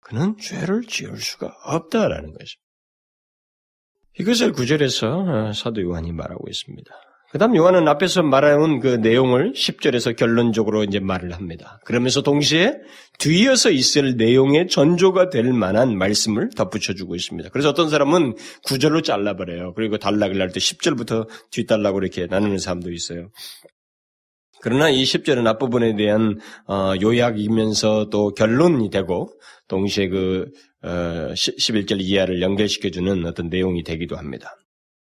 [0.00, 2.62] 그는 죄를 지을 수가 없다라는 것입니다.
[4.18, 6.94] 이것을 구절에서 어, 사도 요한이 말하고 있습니다.
[7.32, 11.80] 그 다음 요한은 앞에서 말해온 그 내용을 10절에서 결론적으로 이제 말을 합니다.
[11.86, 12.74] 그러면서 동시에
[13.18, 17.48] 뒤이어서 있을 내용의 전조가 될 만한 말씀을 덧붙여주고 있습니다.
[17.48, 19.72] 그래서 어떤 사람은 구절로 잘라버려요.
[19.72, 23.30] 그리고 단락을 할 때 10절부터 뒷단락으로 이렇게 나누는 사람도 있어요.
[24.60, 29.32] 그러나 이 10절은 앞부분에 대한 어, 요약이면서 또 결론이 되고
[29.68, 30.50] 동시에 그
[30.82, 34.54] 11절 어, 이하를 연결시켜주는 어떤 내용이 되기도 합니다.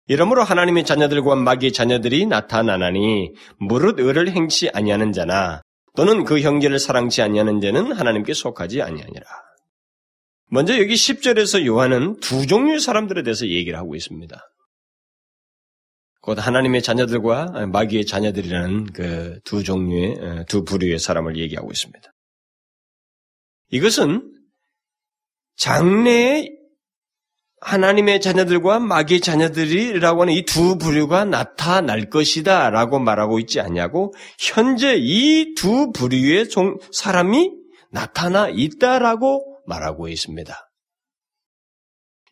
[0.08, 5.62] 이러므로 하나님의 자녀들과 마귀의 자녀들이 나타나나니 무릇 의를 행치 아니하는 자나
[5.96, 9.26] 또는 그 형제를 사랑치 아니하는 자는 하나님께 속하지 아니하니라.
[10.50, 14.40] 먼저 여기 10절에서 요한은 두 종류의 사람들에 대해서 얘기를 하고 있습니다.
[16.22, 22.14] 곧 하나님의 자녀들과 마귀의 자녀들이라는 그 두 종류의 두 부류의 사람을 얘기하고 있습니다.
[23.72, 24.34] 이것은
[25.56, 26.57] 장래에
[27.60, 34.96] 하나님의 자녀들과 마귀의 자녀들이라고 하는 이 두 부류가 나타날 것이다 라고 말하고 있지 않냐고 현재
[34.98, 36.46] 이 두 부류의
[36.92, 37.52] 사람이
[37.92, 40.64] 나타나 있다라고 말하고 있습니다.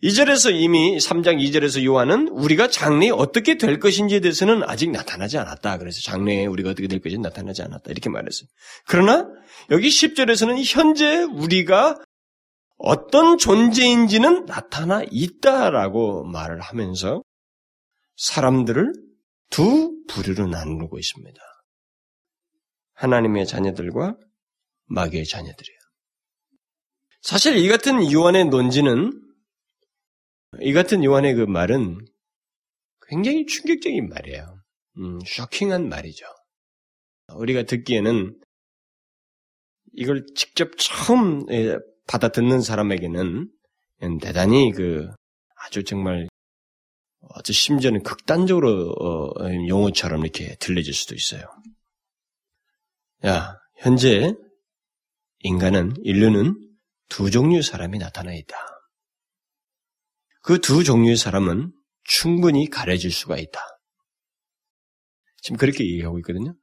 [0.03, 5.77] 2절에서 이미 3장 2절에서 요한은 우리가 장래에 어떻게 될 것인지에 대해서는 아직 나타나지 않았다.
[5.79, 7.89] 그래서 장래에 우리가 어떻게 될 것인지 나타나지 않았다.
[7.89, 8.47] 이렇게 말했어요.
[8.87, 9.25] 그러나
[9.71, 11.97] 여기 10절에서는 현재 우리가
[12.77, 17.23] 어떤 존재인지는 나타나 있다라고 말을 하면서
[18.17, 18.93] 사람들을
[19.49, 21.41] 두 부류로 나누고 있습니다.
[22.93, 24.17] 하나님의 자녀들과
[24.85, 25.79] 마귀의 자녀들이에요.
[27.21, 29.11] 사실 이 같은 요한의 논지는
[30.61, 31.97] 이 같은 요한의 그 말은
[33.07, 34.59] 굉장히 충격적인 말이에요.
[34.97, 36.25] 음, 쇼킹한 말이죠.
[37.33, 38.39] 우리가 듣기에는
[39.93, 43.49] 이걸 직접 처음 예, 받아 듣는 사람에게는
[44.21, 45.09] 대단히 그
[45.55, 46.27] 아주 정말
[47.33, 51.43] 아주 심지어는 극단적으로 어, 용어처럼 이렇게 들려질 수도 있어요.
[53.25, 54.33] 야, 현재
[55.39, 56.59] 인간은 인류는
[57.09, 58.55] 두 종류의 사람이 나타나 있다.
[60.41, 61.71] 그 두 종류의 사람은
[62.03, 63.59] 충분히 가려질 수가 있다.
[65.41, 66.55] 지금 그렇게 얘기하고 있거든요.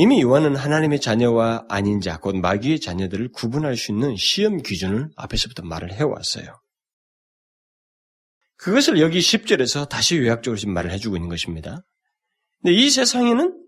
[0.00, 5.64] 이미 요한은 하나님의 자녀와 아닌 자, 곧 마귀의 자녀들을 구분할 수 있는 시험 기준을 앞에서부터
[5.64, 6.56] 말을 해왔어요.
[8.58, 11.84] 그것을 여기 10절에서 다시 요약적으로 지금 말을 해주고 있는 것입니다.
[12.62, 13.60] 근데 이 세상에는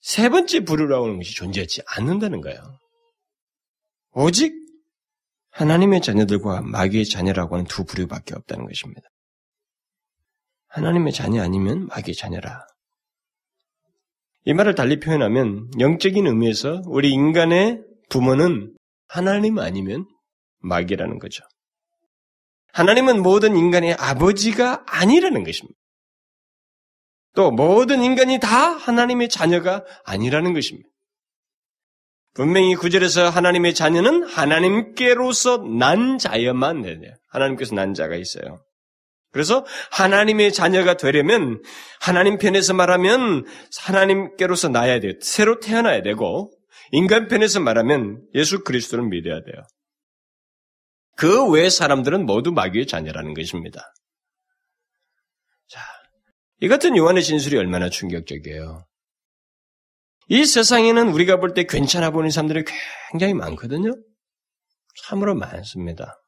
[0.00, 2.60] 세 번째 부류라고 하는 것이 존재하지 않는다는 거예요.
[4.14, 4.52] 오직
[5.52, 9.02] 하나님의 자녀들과 마귀의 자녀라고 하는 두 부류밖에 없다는 것입니다.
[10.66, 12.66] 하나님의 자녀 아니면 마귀의 자녀라.
[14.44, 18.74] 이 말을 달리 표현하면 영적인 의미에서 우리 인간의 부모는
[19.06, 20.06] 하나님 아니면
[20.60, 21.44] 마귀라는 거죠.
[22.72, 25.78] 하나님은 모든 인간의 아버지가 아니라는 것입니다.
[27.34, 30.88] 또 모든 인간이 다 하나님의 자녀가 아니라는 것입니다.
[32.34, 37.12] 분명히 구절에서 하나님의 자녀는 하나님께로서 난 자여만 되네요.
[37.28, 38.62] 하나님께서 난 자가 있어요.
[39.32, 41.62] 그래서 하나님의 자녀가 되려면
[42.00, 43.44] 하나님 편에서 말하면
[43.80, 45.12] 하나님께로서 나야 돼요.
[45.20, 46.52] 새로 태어나야 되고
[46.92, 49.62] 인간 편에서 말하면 예수 그리스도를 믿어야 돼요.
[51.16, 53.92] 그 외 사람들은 모두 마귀의 자녀라는 것입니다.
[55.68, 55.80] 자,
[56.60, 58.86] 이 같은 요한의 진술이 얼마나 충격적이에요.
[60.28, 62.64] 이 세상에는 우리가 볼 때 괜찮아 보이는 사람들이
[63.10, 63.92] 굉장히 많거든요.
[65.04, 66.20] 참으로 많습니다.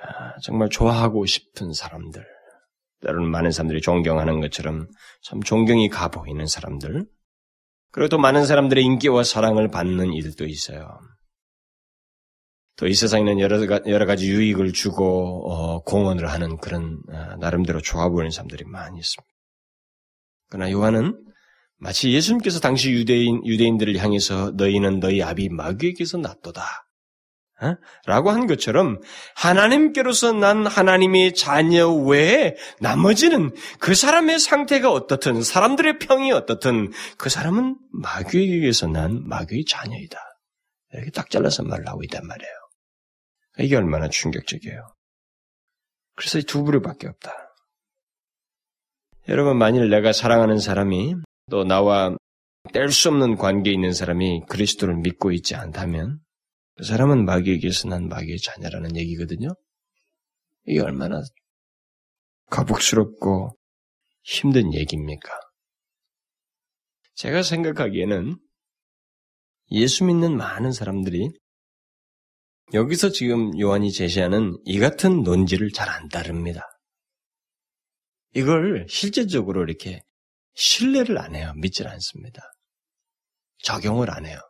[0.00, 2.24] 아, 정말 좋아하고 싶은 사람들,
[3.02, 4.88] 때로는 많은 사람들이 존경하는 것처럼
[5.22, 7.06] 참 존경이 가 보이는 사람들,
[7.92, 10.98] 그리고 또 많은 사람들의 인기와 사랑을 받는 이들도 있어요.
[12.80, 18.08] 또 이 세상에는 여러, 여러 가지 유익을 주고 어, 공헌을 하는 그런 어, 나름대로 좋아
[18.08, 19.28] 보이는 사람들이 많이 있습니다.
[20.48, 21.22] 그러나 요한은
[21.76, 26.62] 마치 예수님께서 당시 유대인 유대인들을 향해서 너희는 너희 아비 마귀에게서 났도다.
[27.62, 27.76] 어?
[28.06, 29.00] 라고 한 것처럼
[29.36, 37.76] 하나님께로서 난 하나님의 자녀 외에 나머지는 그 사람의 상태가 어떻든 사람들의 평이 어떻든 그 사람은
[37.92, 40.18] 마귀에게서 난 마귀의 자녀이다.
[40.92, 42.52] 이렇게 딱 잘라서 말을 하고 있단 말이에요.
[43.58, 44.94] 이게 얼마나 충격적이에요.
[46.16, 47.32] 그래서 이 두 부류밖에 없다.
[49.28, 51.14] 여러분 만일 내가 사랑하는 사람이
[51.50, 52.16] 또 나와
[52.72, 56.20] 뗄 수 없는 관계에 있는 사람이 그리스도를 믿고 있지 않다면
[56.80, 59.48] 그 사람은 마귀에게서 난 마귀의 자녀라는 얘기거든요.
[60.64, 61.20] 이게 얼마나
[62.46, 63.54] 거북스럽고
[64.22, 65.28] 힘든 얘기입니까?
[67.16, 68.34] 제가 생각하기에는
[69.72, 71.28] 예수 믿는 많은 사람들이
[72.72, 76.62] 여기서 지금 요한이 제시하는 이 같은 논지를 잘 안 따릅니다.
[78.34, 80.00] 이걸 실제적으로 이렇게
[80.54, 81.52] 신뢰를 안 해요.
[81.56, 82.40] 믿질 않습니다.
[83.58, 84.40] 적용을 안 해요.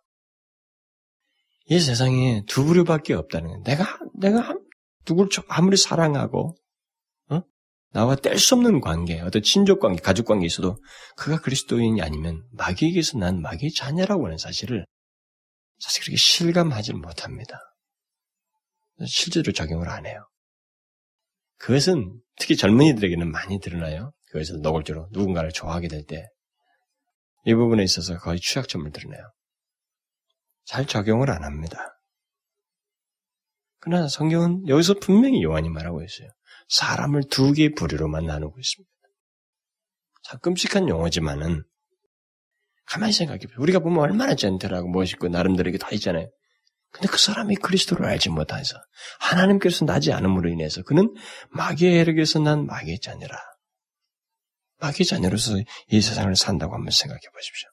[1.70, 3.62] 이 세상에 두 부류밖에 없다는 거예요.
[3.64, 4.59] 내가 내가
[5.04, 6.56] 누굴 아무리 사랑하고
[7.30, 7.42] 어?
[7.92, 10.76] 나와 뗄 수 없는 관계, 어떤 친족 관계, 가족 관계 있어도
[11.16, 14.85] 그가 그리스도인이 아니면 마귀에게서 난 마귀의 자녀라고 하는 사실을
[15.78, 17.59] 사실 그렇게 실감하지 못합니다.
[19.06, 20.26] 실제로 적용을 안 해요.
[21.59, 24.12] 그것은 특히 젊은이들에게는 많이 드러나요.
[24.26, 26.26] 그것을 노골적으로 누군가를 좋아하게 될 때
[27.46, 29.22] 이 부분에 있어서 거의 취약점을 드러내요.
[30.70, 32.00] 잘 적용을 안 합니다.
[33.80, 36.28] 그러나 성경은 여기서 분명히 요한이 말하고 있어요.
[36.68, 38.92] 사람을 두 개의 부류로만 나누고 있습니다.
[40.22, 41.64] 참 끔찍한 용어지만은
[42.85, 43.56] 가만히 생각해 보세요.
[43.59, 46.30] 우리가 보면 얼마나 젠틀하고 멋있고 나름대로 이게 다 있잖아요.
[46.92, 48.76] 근데 그 사람이 그리스도를 알지 못해서
[49.18, 51.12] 하나님께서 나지 않음으로 인해서 그는
[51.50, 53.37] 마귀의 해력에서 난 마귀의 자녀라.
[54.78, 55.56] 마귀의 자녀로서
[55.88, 57.68] 이 세상을 산다고 한번 생각해 보십시오.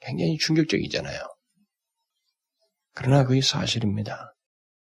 [0.00, 1.33] 굉장히 충격적이잖아요.
[2.94, 4.34] 그러나 그게 사실입니다.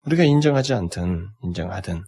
[0.07, 2.03] 우리가 인정하지 않든 인정하든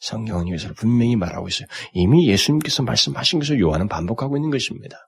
[0.00, 1.66] 성경은 이것을 분명히 말하고 있어요.
[1.92, 4.98] 이미 예수님께서 말씀하신 것을 요한은 반복하고 있는 것입니다.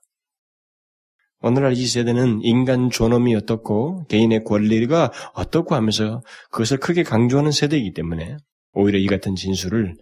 [1.41, 8.35] 오늘날 이 세대는 인간 존엄이 어떻고 개인의 권리가 어떻고 하면서 그것을 크게 강조하는 세대이기 때문에
[8.73, 9.95] 오히려 이 같은 진술을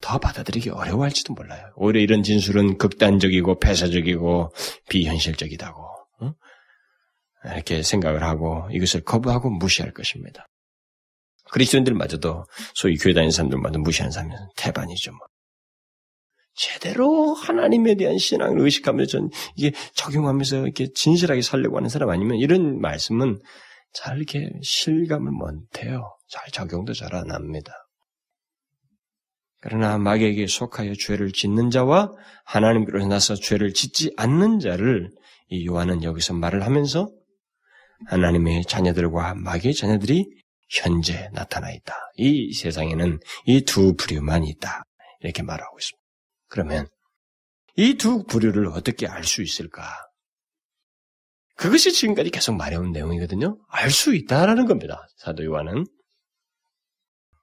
[0.00, 1.72] 더 받아들이기 어려워할지도 몰라요.
[1.74, 4.52] 오히려 이런 진술은 극단적이고 폐쇄적이고
[4.88, 5.82] 비현실적이다고
[6.20, 6.32] 어?
[7.44, 10.46] 이렇게 생각을 하고 이것을 거부하고 무시할 것입니다.
[11.50, 15.12] 그리스도인들마저도 소위 교회 다니는 사람들마저 무시하는 사람은 태반이죠.
[15.12, 15.20] 뭐.
[16.54, 22.80] 제대로 하나님에 대한 신앙을 의식하면서 전 이게 적용하면서 이렇게 진실하게 살려고 하는 사람 아니면 이런
[22.80, 23.38] 말씀은
[23.92, 26.16] 잘 이렇게 실감을 못해요.
[26.28, 27.72] 잘 적용도 잘 안 합니다.
[29.60, 32.12] 그러나 마귀에게 속하여 죄를 짓는 자와
[32.44, 35.10] 하나님께로 나서 죄를 짓지 않는 자를
[35.48, 37.10] 이 요한은 여기서 말을 하면서
[38.06, 40.26] 하나님의 자녀들과 마귀의 자녀들이
[40.70, 41.94] 현재 나타나 있다.
[42.16, 44.82] 이 세상에는 이 두 부류만 있다.
[45.20, 45.98] 이렇게 말하고 있습니다.
[46.48, 46.88] 그러면
[47.76, 49.84] 이 두 부류를 어떻게 알 수 있을까?
[51.56, 53.58] 그것이 지금까지 계속 말해온 내용이거든요.
[53.68, 55.06] 알 수 있다라는 겁니다.
[55.16, 55.84] 사도 요한은.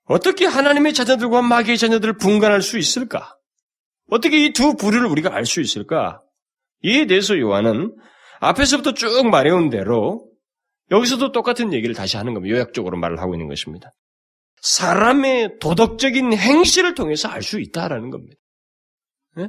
[0.05, 3.35] 어떻게 하나님의 자녀들과 마귀의 자녀들을 분간할 수 있을까?
[4.09, 6.21] 어떻게 이 두 부류를 우리가 알 수 있을까?
[6.83, 7.95] 이에 대해서 요한은
[8.39, 10.29] 앞에서부터 쭉 말해온 대로
[10.91, 12.55] 여기서도 똑같은 얘기를 다시 하는 겁니다.
[12.55, 13.91] 요약적으로 말을 하고 있는 것입니다.
[14.61, 18.35] 사람의 도덕적인 행실을 통해서 알 수 있다라는 겁니다.
[19.35, 19.47] 네?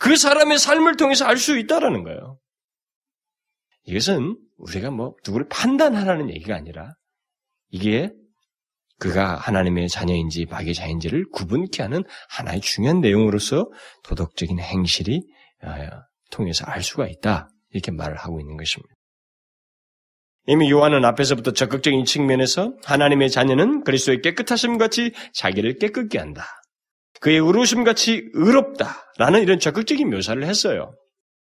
[0.00, 2.38] 그 사람의 삶을 통해서 알 수 있다라는 거예요.
[3.84, 6.94] 이것은 우리가 뭐 누구를 판단하라는 얘기가 아니라
[7.70, 8.12] 이게
[8.98, 13.70] 그가 하나님의 자녀인지 마귀의 자인지를 구분케 하는 하나의 중요한 내용으로서
[14.02, 15.22] 도덕적인 행실이
[15.62, 15.68] 어,
[16.30, 17.48] 통해서 알 수가 있다.
[17.70, 18.94] 이렇게 말을 하고 있는 것입니다.
[20.48, 26.46] 이미 요한은 앞에서부터 적극적인 측면에서 하나님의 자녀는 그리스도의 깨끗하심 같이 자기를 깨끗게 한다.
[27.20, 30.94] 그의 의로우심 같이 의롭다라는 이런 적극적인 묘사를 했어요.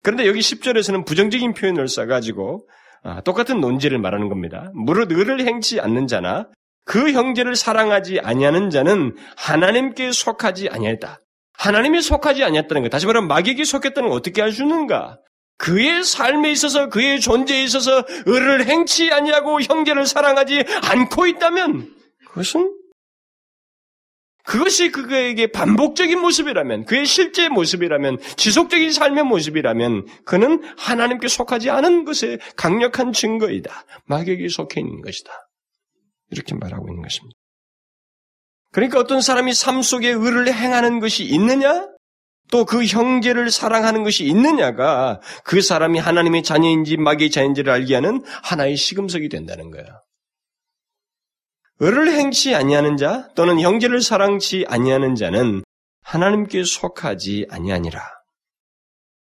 [0.03, 2.67] 그런데 여기 10절에서는 부정적인 표현을 써가지고
[3.05, 4.73] 아, 똑같은 논지를 말하는 겁니다.
[4.75, 6.49] 무릇 의를 행치 않는 자나
[6.85, 11.21] 그 형제를 사랑하지 아니하는 자는 하나님께 속하지 아니했다.
[11.53, 12.89] 하나님이 속하지 아니했다는 것.
[12.89, 15.19] 다시 말하면 마귀에게 속했다는 걸 어떻게 알 수 있는가?
[15.61, 21.95] 그의 삶에 있어서 그의 존재에 있어서 의를 행치 아니하고 형제를 사랑하지 않고 있다면
[22.29, 22.77] 그것은
[24.43, 32.41] 그것이 그에게 반복적인 모습이라면, 그의 실제 모습이라면, 지속적인 삶의 모습이라면, 그는 하나님께 속하지 않은 것의
[32.57, 33.85] 강력한 증거이다.
[34.07, 35.31] 마귀에게 속해 있는 것이다.
[36.31, 37.37] 이렇게 말하고 있는 것입니다.
[38.73, 41.87] 그러니까 어떤 사람이 삶 속에 의를 행하는 것이 있느냐?
[42.51, 48.77] 또 그 형제를 사랑하는 것이 있느냐가 그 사람이 하나님의 자녀인지 마귀의 자녀인지를 알게 하는 하나의
[48.77, 49.87] 시금석이 된다는 거예요.
[51.81, 55.63] 의를 행치 아니하는 자 또는 형제를 사랑치 아니하는 자는
[56.03, 58.03] 하나님께 속하지 아니하니라.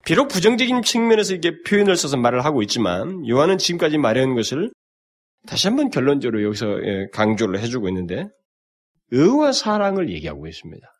[0.04, 4.72] 비록 부정적인 측면에서 이렇게 표현을 써서 말을 하고 있지만 요한은 지금까지 말해온 것을
[5.46, 8.26] 다시 한번 결론적으로 여기서 예, 강조를 해주고 있는데
[9.12, 10.91] 의와 사랑을 얘기하고 있습니다.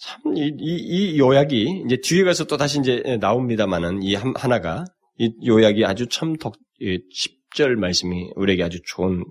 [0.00, 4.84] 참, 이, 이, 이 요약이 이제 뒤에 가서 또 다시 이제 나옵니다만은 이 하나가
[5.18, 9.24] 이 요약이 아주 참 덕, 10절 말씀이 우리에게 아주 좋은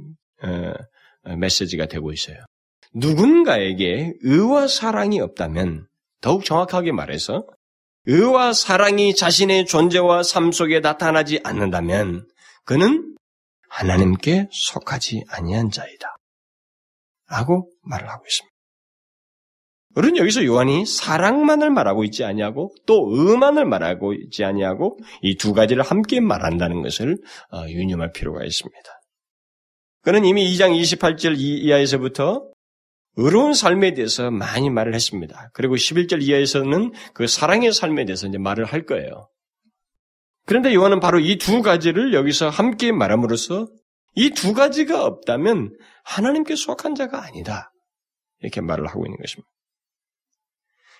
[0.44, 0.74] 어,
[1.24, 2.38] 어, 메시지가 되고 있어요.
[2.94, 5.88] 누군가에게 의와 사랑이 없다면
[6.22, 7.48] 더욱 정확하게 말해서
[8.06, 12.28] 의와 사랑이 자신의 존재와 삶 속에 나타나지 않는다면
[12.66, 13.16] 그는
[13.70, 16.16] 하나님께 속하지 아니한 자이다.
[17.30, 18.57] 라고 말을 하고 있습니다.
[19.98, 25.82] 우리는 여기서 요한이 사랑만을 말하고 있지 아니하고 또 의만을 말하고 있지 아니하고 이 두 가지를
[25.82, 27.18] 함께 말한다는 것을
[27.52, 28.80] 어, 유념할 필요가 있습니다.
[30.04, 32.48] 그는 이미 2장 28절 이하에서부터
[33.16, 35.50] 의로운 삶에 대해서 많이 말을 했습니다.
[35.54, 39.30] 그리고 11절 이하에서는 그 사랑의 삶에 대해서 이제 말을 할 거예요.
[40.46, 43.68] 그런데 요한은 바로 이 두 가지를 여기서 함께 말함으로써
[44.14, 47.72] 이 두 가지가 없다면 하나님께 속한 자가 아니다.
[48.42, 49.50] 이렇게 말을 하고 있는 것입니다.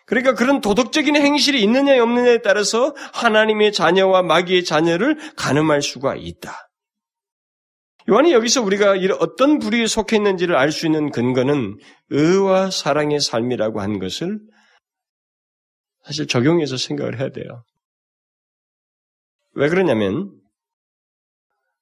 [0.08, 6.70] 그러니까 그런 도덕적인 행실이 있느냐 없느냐에 따라서 하나님의 자녀와 마귀의 자녀를 가늠할 수가 있다.
[8.10, 11.78] 요한이 여기서 우리가 어떤 부류에 속해 있는지를 알 수 있는 근거는
[12.10, 14.40] 의와 사랑의 삶이라고 한 것을
[16.06, 17.66] 사실 적용해서 생각을 해야 돼요.
[19.56, 20.32] 왜 그러냐면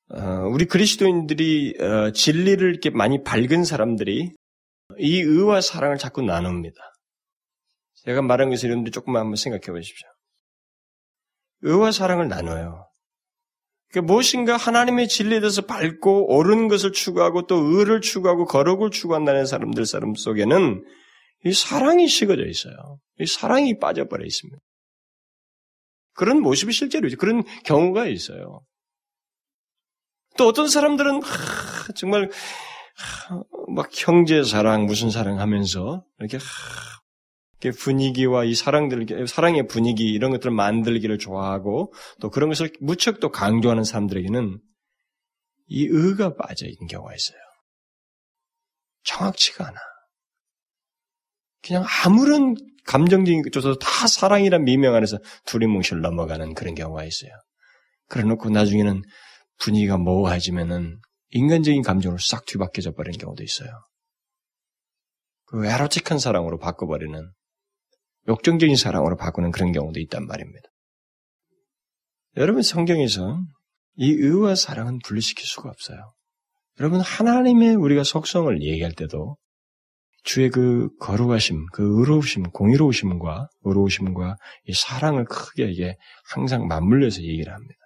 [0.10, 4.32] 어, 우리 그리스도인들이 어, 진리를 이렇게 많이 밝은 사람들이
[4.98, 6.76] 이 의와 사랑을 자꾸 나눕니다.
[8.06, 10.08] 제가 말한 것을 여러분들 조금만 한번 생각해 보십시오.
[11.62, 12.88] 의와 사랑을 나눠요.
[13.90, 19.86] 그러니까 무엇인가 하나님의 진리에 대해서 밝고 옳은 것을 추구하고 또 의를 추구하고 거룩을 추구한다는 사람들
[19.86, 20.84] 사람 속에는
[21.46, 23.00] 이 사랑이 식어져 있어요.
[23.20, 24.60] 이 사랑이 빠져버려 있습니다.
[26.14, 27.18] 그런 모습이 실제로 있죠.
[27.18, 28.62] 그런 경우가 있어요.
[30.38, 32.30] 또 어떤 사람들은 하, 정말
[32.98, 36.44] 하, 막 형제 사랑 무슨 사랑 하면서 이렇게 하,
[37.72, 43.84] 분위기와 이 사랑들, 사랑의 분위기 이런 것들을 만들기를 좋아하고 또 그런 것을 무척 또 강조하는
[43.84, 44.60] 사람들에게는
[45.68, 47.40] 이 의가 빠져 있는 경우가 있어요.
[49.04, 49.78] 정확치가 않아.
[51.62, 52.56] 그냥 아무런
[52.86, 57.32] 감정적인 것조차도 다 사랑이란 미명 안에서 두리뭉실 넘어가는 그런 경우가 있어요.
[58.08, 59.02] 그래 놓고 나중에는
[59.58, 61.00] 분위기가 모호해지면은
[61.30, 63.70] 인간적인 감정으로 싹 뒤바뀌어져 버리는 경우도 있어요.
[65.46, 67.32] 그 에로틱한 사랑으로 바꿔버리는
[68.28, 70.68] 욕정적인 사랑으로 바꾸는 그런 경우도 있단 말입니다.
[72.38, 73.40] 여러분 성경에서
[73.96, 76.14] 이 의와 사랑은 분리시킬 수가 없어요.
[76.80, 79.38] 여러분 하나님의 우리가 속성을 얘기할 때도
[80.24, 85.96] 주의 그 거룩하심, 그 의로우심, 공의로우심과 의로우심과 이 사랑을 크게 이게
[86.34, 87.80] 항상 맞물려서 얘기를 합니다.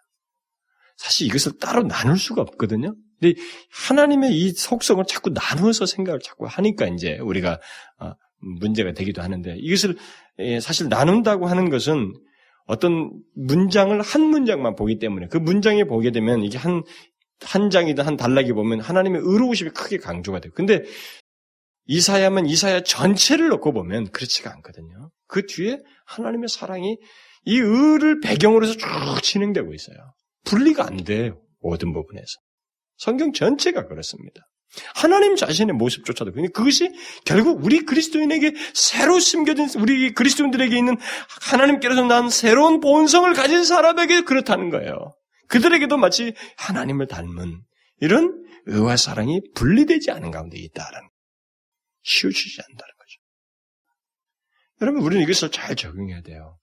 [0.96, 2.96] 사실 이것을 따로 나눌 수가 없거든요.
[3.20, 3.40] 근데
[3.72, 7.60] 하나님의 이 속성을 자꾸 나누어서 생각을 자꾸 하니까 이제 우리가
[8.00, 9.96] 어, 문제가 되기도 하는데 이것을
[10.40, 12.14] 예, 사실 나눈다고 하는 것은
[12.66, 16.84] 어떤 문장을 한 문장만 보기 때문에 그 문장에 보게 되면 이게 한,
[17.42, 20.52] 한 장이든 한 단락이 보면 하나님의 의로우심이 크게 강조가 돼요.
[20.56, 20.84] 근데
[21.88, 25.10] 이사야면 이사야 전체를 놓고 보면 그렇지가 않거든요.
[25.28, 26.98] 그 뒤에 하나님의 사랑이
[27.46, 28.88] 이 의를 배경으로 해서 쭉
[29.24, 29.98] 진행되고 있어요.
[30.46, 31.42] 분리가 안 돼요.
[31.62, 32.28] 모든 부분에서.
[32.98, 34.42] 성경 전체가 그렇습니다.
[34.94, 36.92] 하나님 자신의 모습조차도 그것이
[37.26, 40.98] 결국 우리 그리스도인에게 새로 심겨진 우리 그리스도인들에게 있는
[41.42, 45.14] 하나님께서 난 새로운 본성을 가진 사람에게 그렇다는 거예요.
[45.48, 47.62] 그들에게도 마치 하나님을 닮은
[48.02, 51.10] 이런 의와 사랑이 분리되지 않은 가운데 있다라는
[52.04, 53.20] 치우치지 않는다는 거죠.
[54.82, 56.60] 여러분 우리는 이것을 잘 적용해야 돼요.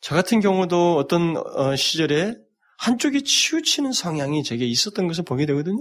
[0.00, 2.34] 저 같은 경우도 어떤 어, 시절에
[2.78, 5.78] 한쪽이 치우치는 성향이 제게 있었던 것을 보게 되거든요.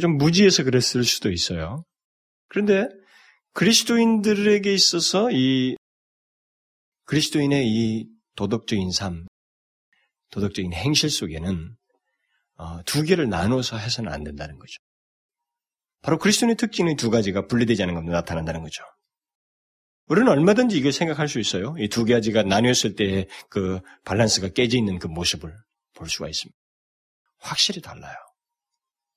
[0.00, 1.84] 좀 무지해서 그랬을 수도 있어요.
[2.48, 2.88] 그런데
[3.54, 5.76] 그리스도인들에게 있어서 이
[7.06, 9.26] 그리스도인의 이 도덕적인 삶,
[10.30, 11.74] 도덕적인 행실 속에는
[12.56, 14.76] 어, 두 개를 나눠서 해서는 안 된다는 거죠.
[16.02, 18.16] 바로 그리스도인의 특징의 두 가지가 분리되지 않은 겁니다.
[18.18, 18.82] 나타난다는 거죠.
[20.06, 21.74] 우리는 얼마든지 이걸 생각할 수 있어요.
[21.78, 25.54] 이 두 가지가 나뉘었을 때그 밸런스가 깨져 있는 그 모습을
[25.94, 26.56] 볼 수가 있습니다.
[27.38, 28.14] 확실히 달라요.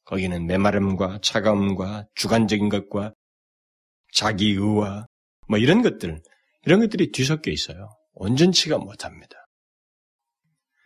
[0.05, 3.13] 거기는 메마름과 차가움과 주관적인 것과
[4.13, 5.07] 자기의와
[5.47, 6.21] 뭐 이런 것들,
[6.65, 7.89] 이런 것들이 뒤섞여 있어요.
[8.13, 9.35] 온전치가 못합니다.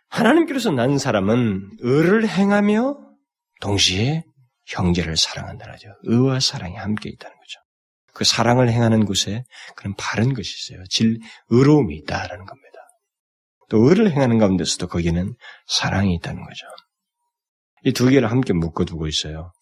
[0.08, 2.98] 하나님께로서 난 사람은 의를 행하며
[3.60, 4.24] 동시에
[4.66, 5.88] 형제를 사랑한다는 거죠.
[6.02, 7.60] 의와 사랑이 함께 있다는 거죠.
[8.12, 9.44] 그 사랑을 행하는 곳에
[9.76, 10.84] 그런 바른 것이 있어요.
[10.88, 11.18] 질,
[11.50, 12.78] 의로움이 있다라는 겁니다.
[13.68, 15.34] 또 의를 행하는 가운데서도 거기는
[15.66, 16.66] 사랑이 있다는 거죠.
[17.84, 19.52] 이 두 개를 함께 묶어두고 있어요.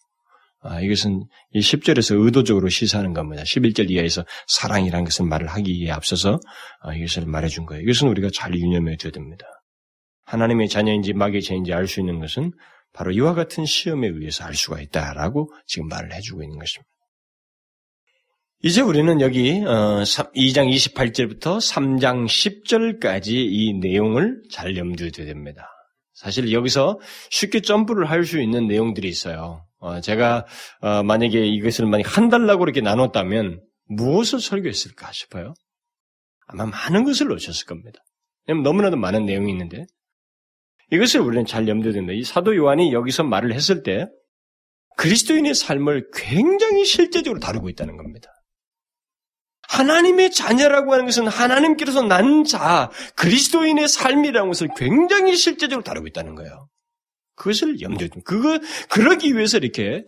[0.61, 3.43] 아, 이것은 이 10절에서 의도적으로 시사하는 겁니다.
[3.43, 6.39] 11절 이하에서 사랑이라는 것을 말을 하기에 앞서서
[6.81, 7.83] 아, 이것을 말해준 거예요.
[7.83, 9.45] 이것은 우리가 잘 유념해 둬야 됩니다.
[10.25, 12.51] 하나님의 자녀인지 마귀의 자인지 알 수 있는 것은
[12.93, 16.89] 바로 이와 같은 시험에 의해서 알 수가 있다라고 지금 말을 해주고 있는 것입니다.
[18.63, 20.03] 이제 우리는 여기 2장 어,
[20.33, 25.74] 28절부터 3장 10절까지 이 내용을 잘 염두에 둬야 됩니다.
[26.15, 26.99] 사실 여기서
[27.29, 29.65] 쉽게 점프를 할 수 있는 내용들이 있어요.
[29.77, 30.45] 어, 제가
[30.81, 35.53] 어, 만약에 이것을 만약 한 달라고 이렇게 나눴다면 무엇을 설교했을까 싶어요.
[36.47, 37.99] 아마 많은 것을 놓쳤을 겁니다.
[38.47, 39.85] 너무나도 많은 내용이 있는데
[40.91, 42.13] 이것을 우리는 잘 염두에 둔다.
[42.13, 44.07] 이 사도 요한이 여기서 말을 했을 때
[44.97, 48.29] 그리스도인의 삶을 굉장히 실제적으로 다루고 있다는 겁니다.
[49.69, 56.67] 하나님의 자녀라고 하는 것은 하나님께로서 난 자, 그리스도인의 삶이라는 것을 굉장히 실제적으로 다루고 있다는 거예요.
[57.35, 58.21] 그것을 염두에 둔.
[58.23, 58.59] 그거,
[58.89, 60.03] 그러기 위해서 이렇게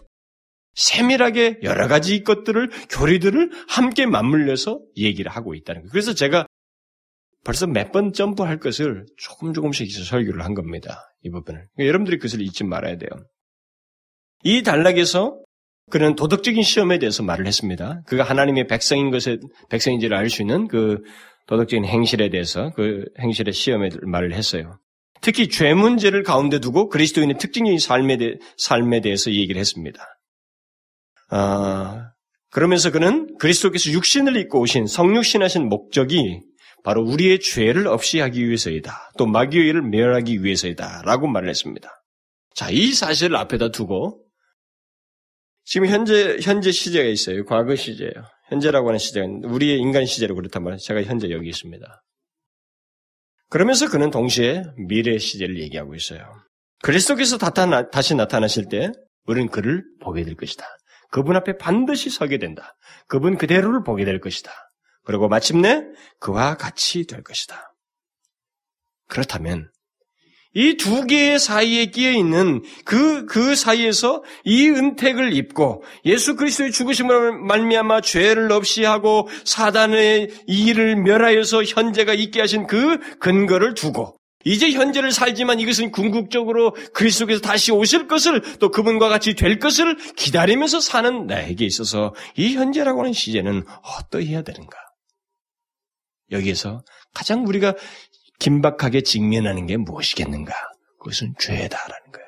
[0.76, 5.92] 세밀하게 여러 가지 것들을, 교리들을 함께 맞물려서 얘기를 하고 있다는 거예요.
[5.92, 6.46] 그래서 제가
[7.44, 11.14] 벌써 몇 번 점프할 것을 조금 조금씩 설교를 한 겁니다.
[11.24, 11.68] 이 부분을.
[11.76, 13.10] 그러니까 여러분들이 그것을 잊지 말아야 돼요.
[14.44, 15.40] 이 단락에서
[15.90, 18.02] 그는 도덕적인 시험에 대해서 말을 했습니다.
[18.06, 19.38] 그가 하나님의 백성인 것에
[19.70, 20.98] 백성인지를 알 수 있는 그
[21.48, 24.80] 도덕적인 행실에 대해서 그 행실의 시험에 말을 했어요.
[25.22, 30.04] 특히 죄 문제를 가운데 두고 그리스도인의 특징적인 삶에, 대, 삶에 대해서 얘기를 했습니다.
[31.30, 32.12] 아,
[32.52, 36.42] 그러면서 그는 그리스도께서 육신을 입고 오신 성육신하신 목적이
[36.84, 39.12] 바로 우리의 죄를 없이 하기 위해서이다.
[39.18, 41.02] 또 마귀의 일을 멸하기 위해서이다.
[41.06, 41.90] 라고 말을 했습니다.
[42.54, 44.22] 자, 이 사실을 앞에다 두고
[45.70, 47.44] 지금 현재 현재 시제가 있어요.
[47.44, 48.14] 과거 시제예요.
[48.48, 50.78] 현재라고 하는 시제는 우리의 인간 시제로 그렇단 말이에요.
[50.78, 52.04] 제가 현재 여기 있습니다.
[53.50, 56.24] 그러면서 그는 동시에 미래 시제를 얘기하고 있어요.
[56.84, 57.38] 그리스도께서
[57.92, 58.92] 다시 나타나실 때
[59.26, 60.66] 우리는 그를 보게 될 것이다.
[61.12, 62.78] 그분 앞에 반드시 서게 된다.
[63.10, 64.54] 그분 그대로를 보게 될 것이다.
[65.04, 65.84] 그리고 마침내
[66.22, 67.74] 그와 같이 될 것이다.
[69.10, 69.70] 그렇다면
[70.58, 77.40] 이 두 개의 사이에 끼어 있는 그, 그 사이에서 이 은택을 입고 예수 그리스도의 죽으심을
[77.44, 85.12] 말미암아 죄를 없이 하고 사단의 일을 멸하여서 현재가 있게 하신 그 근거를 두고 이제 현재를
[85.12, 91.66] 살지만 이것은 궁극적으로 그리스도께서 다시 오실 것을 또 그분과 같이 될 것을 기다리면서 사는 나에게
[91.66, 94.78] 있어서 이 현재라고 하는 시제는 어떠해야 되는가?
[96.32, 96.82] 여기에서
[97.14, 97.74] 가장 우리가
[98.40, 100.54] 긴박하게 직면하는 게 무엇이겠는가?
[101.00, 102.28] 그것은 죄다라는 거예요.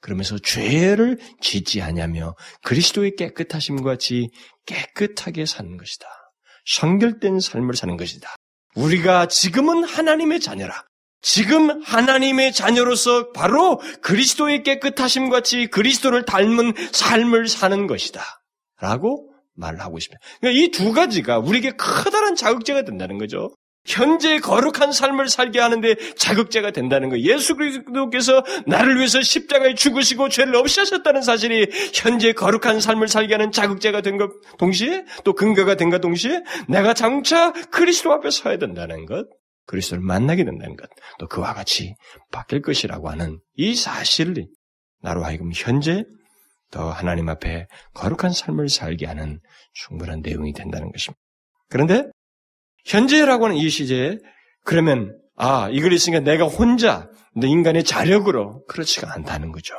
[0.00, 4.30] 그러면서 죄를 짓지 않냐며 그리스도의 깨끗하심과 같이
[4.66, 6.06] 깨끗하게 사는 것이다.
[6.66, 8.34] 성결된 삶을 사는 것이다.
[8.74, 10.84] 우리가 지금은 하나님의 자녀라.
[11.22, 18.22] 지금 하나님의 자녀로서 바로 그리스도의 깨끗하심 같이 그리스도를 닮은 삶을 사는 것이다.
[18.80, 20.20] 라고 말을 하고 있습니다.
[20.40, 23.54] 그러니까 이 두 가지가 우리에게 커다란 자극제가 된다는 거죠.
[23.84, 27.18] 현재 거룩한 삶을 살게 하는데 자극제가 된다는 거.
[27.18, 33.52] 예수 그리스도께서 나를 위해서 십자가에 죽으시고 죄를 없이 하셨다는 사실이 현재 거룩한 삶을 살게 하는
[33.52, 39.26] 자극제가 된 것 동시에 또 근거가 된것 동시에 내가 장차 그리스도 앞에 서야 된다는 것.
[39.66, 40.88] 그리스도를 만나게 된다는 것.
[41.18, 41.94] 또 그와 같이
[42.30, 44.46] 바뀔 것이라고 하는 이 사실을
[45.02, 46.04] 나로 하여금 현재
[46.70, 49.40] 더 하나님 앞에 거룩한 삶을 살게 하는
[49.72, 51.20] 충분한 내용이 된다는 것입니다.
[51.70, 52.04] 그런데
[52.84, 54.18] 현재라고 하는 이 시제에
[54.62, 59.74] 그러면 아 이걸 있으니까 내가 혼자 내 인간의 자력으로 그렇지가 않다는 거죠.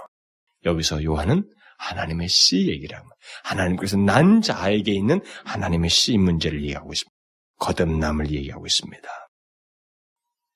[0.66, 3.16] 여기서 요한은 하나님의 씨 합니다.
[3.43, 7.16] 하나님께서 난 자에게 있는 하나님의 씨 문제를 얘기하고 있습니다.
[7.60, 9.10] 거듭남을 얘기하고 있습니다.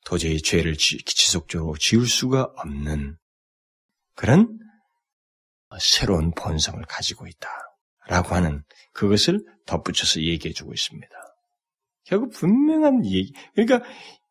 [0.05, 3.17] 도저히 죄를 지속적으로 지울 수가 없는
[4.15, 4.57] 그런
[5.79, 7.49] 새로운 본성을 가지고 있다.
[8.07, 11.07] 라고 하는 그것을 덧붙여서 얘기해 주고 있습니다.
[12.05, 13.33] 결국 분명한 얘기.
[13.55, 13.81] 그러니까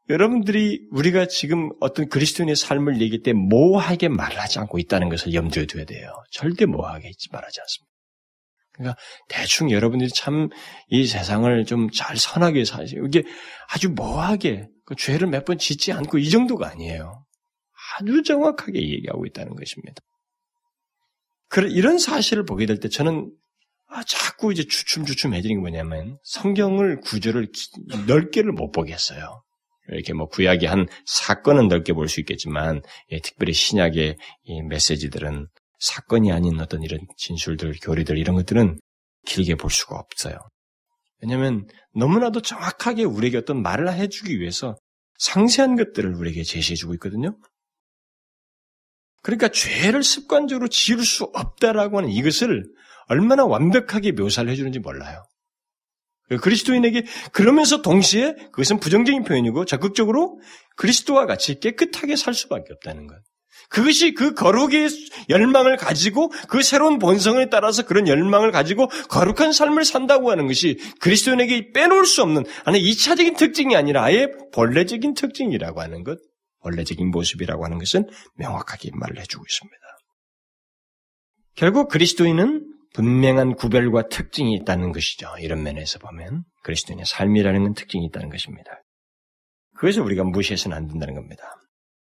[0.08, 5.84] 여러분들이 우리가 지금 어떤 그리스도인의 삶을 얘기할 때 모호하게 말하지 않고 있다는 것을 염두에 둬야
[5.84, 6.12] 돼요.
[6.30, 7.88] 절대 모호하게 말하지 않습니다.
[8.72, 8.96] 그러니까
[9.28, 10.48] 대충 여러분들이 참
[10.88, 13.24] 이 세상을 좀 잘 선하게 사시고 이게
[13.68, 17.24] 아주 모호하게 그 죄를 몇 번 짓지 않고 이 정도가 아니에요.
[17.98, 20.00] 아주 정확하게 얘기하고 있다는 것입니다.
[21.70, 23.47] 이런 사실을 보게 될 때 저는 아,
[24.06, 27.48] 자꾸 이제 주춤주춤해지는 게 뭐냐면 성경을 구조를
[28.06, 29.42] 넓게를 못 보겠어요.
[29.90, 35.46] 이렇게 뭐 구약의 한 사건은 넓게 볼 수 있겠지만 예, 특별히 신약의 이 메시지들은
[35.78, 38.78] 사건이 아닌 어떤 이런 진술들, 교리들 이런 것들은
[39.26, 40.36] 길게 볼 수가 없어요.
[41.22, 44.76] 왜냐하면 너무나도 정확하게 우리에게 어떤 말을 해주기 위해서
[45.18, 47.36] 상세한 것들을 우리에게 제시해주고 있거든요.
[49.22, 52.64] 그러니까 죄를 습관적으로 지을 수 없다라고 하는 이것을
[53.08, 55.24] 얼마나 완벽하게 묘사를 해주는지 몰라요.
[56.40, 60.38] 그리스도인에게 그러면서 동시에 그것은 부정적인 표현이고 적극적으로
[60.76, 63.16] 그리스도와 같이 깨끗하게 살 수밖에 없다는 것.
[63.70, 64.88] 그것이 그 거룩의
[65.28, 71.72] 열망을 가지고 그 새로운 본성에 따라서 그런 열망을 가지고 거룩한 삶을 산다고 하는 것이 그리스도인에게
[71.72, 76.18] 빼놓을 수 없는 아니 2차적인 특징이 아니라 아예 본래적인 특징이라고 하는 것,
[76.62, 79.78] 본래적인 모습이라고 하는 것은 명확하게 말을 해주고 있습니다.
[81.54, 85.28] 결국 그리스도인은 분명한 구별과 특징이 있다는 것이죠.
[85.40, 88.82] 이런 면에서 보면 그리스도인의 삶이라는 건 특징이 있다는 것입니다.
[89.76, 91.44] 그것을 우리가 무시해서는 안 된다는 겁니다.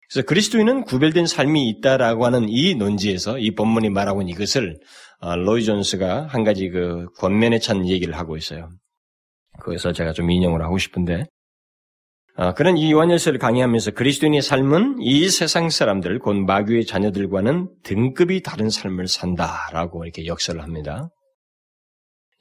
[0.09, 4.79] 그래서 그리스도인은 구별된 삶이 있다라고 하는 이 논지에서 이 본문이 말하고 있는 이것을
[5.21, 8.71] 어, 로이 존스가 한 가지 그 권면에 찬 얘기를 하고 있어요.
[9.61, 11.27] 그래서 제가 좀 인용을 하고 싶은데 어,
[12.55, 19.09] 그런 이 요한일서를 강의하면서 그리스도인의 삶은 이 세상 사람들, 곧 마귀의 자녀들과는 등급이 다른 삶을
[19.09, 21.11] 산다라고 이렇게 역설을 합니다.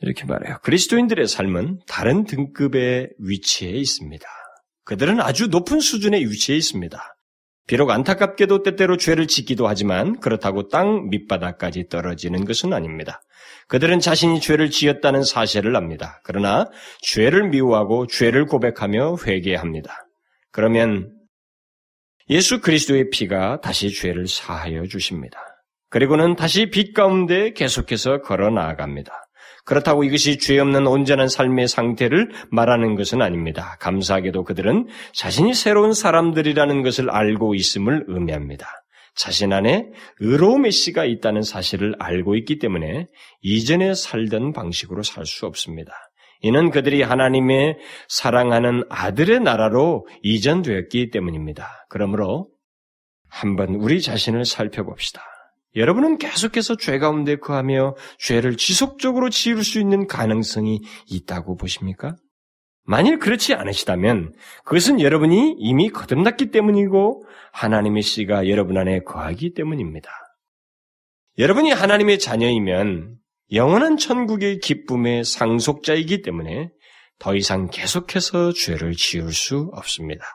[0.01, 0.59] 이렇게 말해요.
[0.61, 4.27] 그리스도인들의 삶은 다른 등급의 위치에 있습니다.
[4.83, 7.16] 그들은 아주 높은 수준의 위치에 있습니다.
[7.68, 13.22] 비록 안타깝게도 때때로 죄를 짓기도 하지만 그렇다고 땅 밑바닥까지 떨어지는 것은 아닙니다.
[13.68, 16.22] 그들은 자신이 죄를 지었다는 사실을 압니다.
[16.24, 16.70] 그러나
[17.01, 20.07] 죄를 미워하고 죄를 고백하며 회개합니다.
[20.51, 21.13] 그러면
[22.30, 25.39] 예수 그리스도의 피가 다시 죄를 사하여 주십니다.
[25.89, 29.26] 그리고는 다시 빛 가운데 계속해서 걸어 나아갑니다.
[29.68, 33.76] 그렇다고 이것이 죄 없는 온전한 삶의 상태를 말하는 것은 아닙니다.
[33.82, 38.65] 감사하게도 그들은 자신이 새로운 사람들이라는 것을 알고 있음을 의미합니다.
[39.13, 39.89] 자신 안에
[40.20, 43.07] 의로움의 씨가 있다는 사실을 알고 있기 때문에
[43.41, 45.91] 이전에 살던 방식으로 살 수 없습니다.
[46.41, 51.88] 이는 그들이 하나님의 사랑하는 아들의 나라로 이전되었기 때문입니다.
[51.89, 52.47] 그러므로
[53.28, 55.22] 한번 우리 자신을 살펴봅시다.
[55.78, 62.15] 여러분은 계속해서 죄 가운데 거하며 죄를 지속적으로 지을 수 있는 가능성이 있다고 보십니까?
[62.84, 70.09] 만일 그렇지 않으시다면 그것은 여러분이 이미 거듭났기 때문이고 하나님의 씨가 여러분 안에 거하기 때문입니다.
[71.38, 73.17] 여러분이 하나님의 자녀이면
[73.51, 76.69] 영원한 천국의 기쁨의 상속자이기 때문에
[77.19, 80.25] 더 이상 계속해서 죄를 지을 수 없습니다.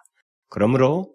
[0.49, 1.13] 그러므로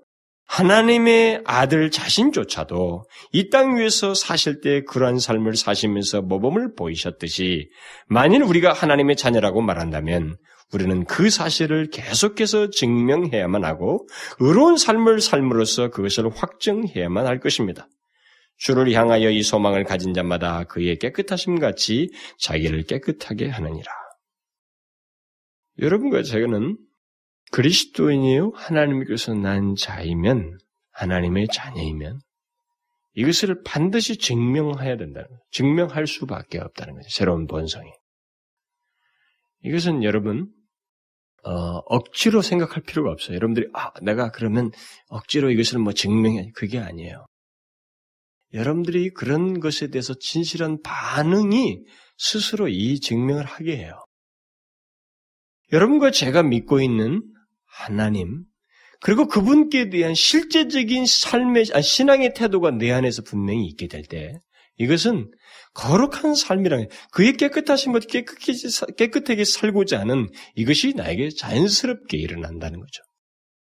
[0.47, 7.69] 하나님의 아들 자신조차도 이 땅 위에서 사실 때 그러한 삶을 사시면서 모범을 보이셨듯이
[8.07, 10.37] 만일 우리가 하나님의 자녀라고 말한다면
[10.73, 14.07] 우리는 그 사실을 계속해서 증명해야만 하고
[14.39, 17.87] 의로운 삶을 삶으로써 그것을 확정해야만 할 것입니다.
[18.57, 23.91] 주를 향하여 이 소망을 가진 자마다 그의 깨끗하심 같이 자기를 깨끗하게 하느니라.
[25.79, 26.77] 여러분과 제가는
[27.51, 30.57] 그리스도인이요 하나님께서 난 자이면
[30.91, 32.19] 하나님의 자녀이면
[33.13, 35.41] 이것을 반드시 증명해야 된다는 거죠.
[35.51, 37.07] 증명할 수밖에 없다는 거죠.
[37.09, 37.89] 새로운 본성이.
[39.63, 40.51] 이것은 여러분
[41.43, 43.35] 어, 억지로 생각할 필요가 없어요.
[43.35, 44.69] 여러분들이 아 내가 그러면
[45.07, 47.25] 억지로 이것을 뭐 증명해 그게 아니에요.
[48.53, 51.83] 여러분들이 그런 것에 대해서 진실한 반응이
[52.17, 54.03] 스스로 이 증명을 하게 해요.
[55.71, 57.21] 여러분과 제가 믿고 있는
[57.67, 58.43] 하나님,
[58.99, 64.39] 그리고 그분께 대한 실제적인 삶의, 아, 신앙의 태도가 내 안에서 분명히 있게 될 때,
[64.79, 65.31] 이것은
[65.73, 73.03] 거룩한 삶이랑 그의 깨끗하신 것 깨끗하게, 살고자 하는 이것이 나에게 자연스럽게 일어난다는 거죠.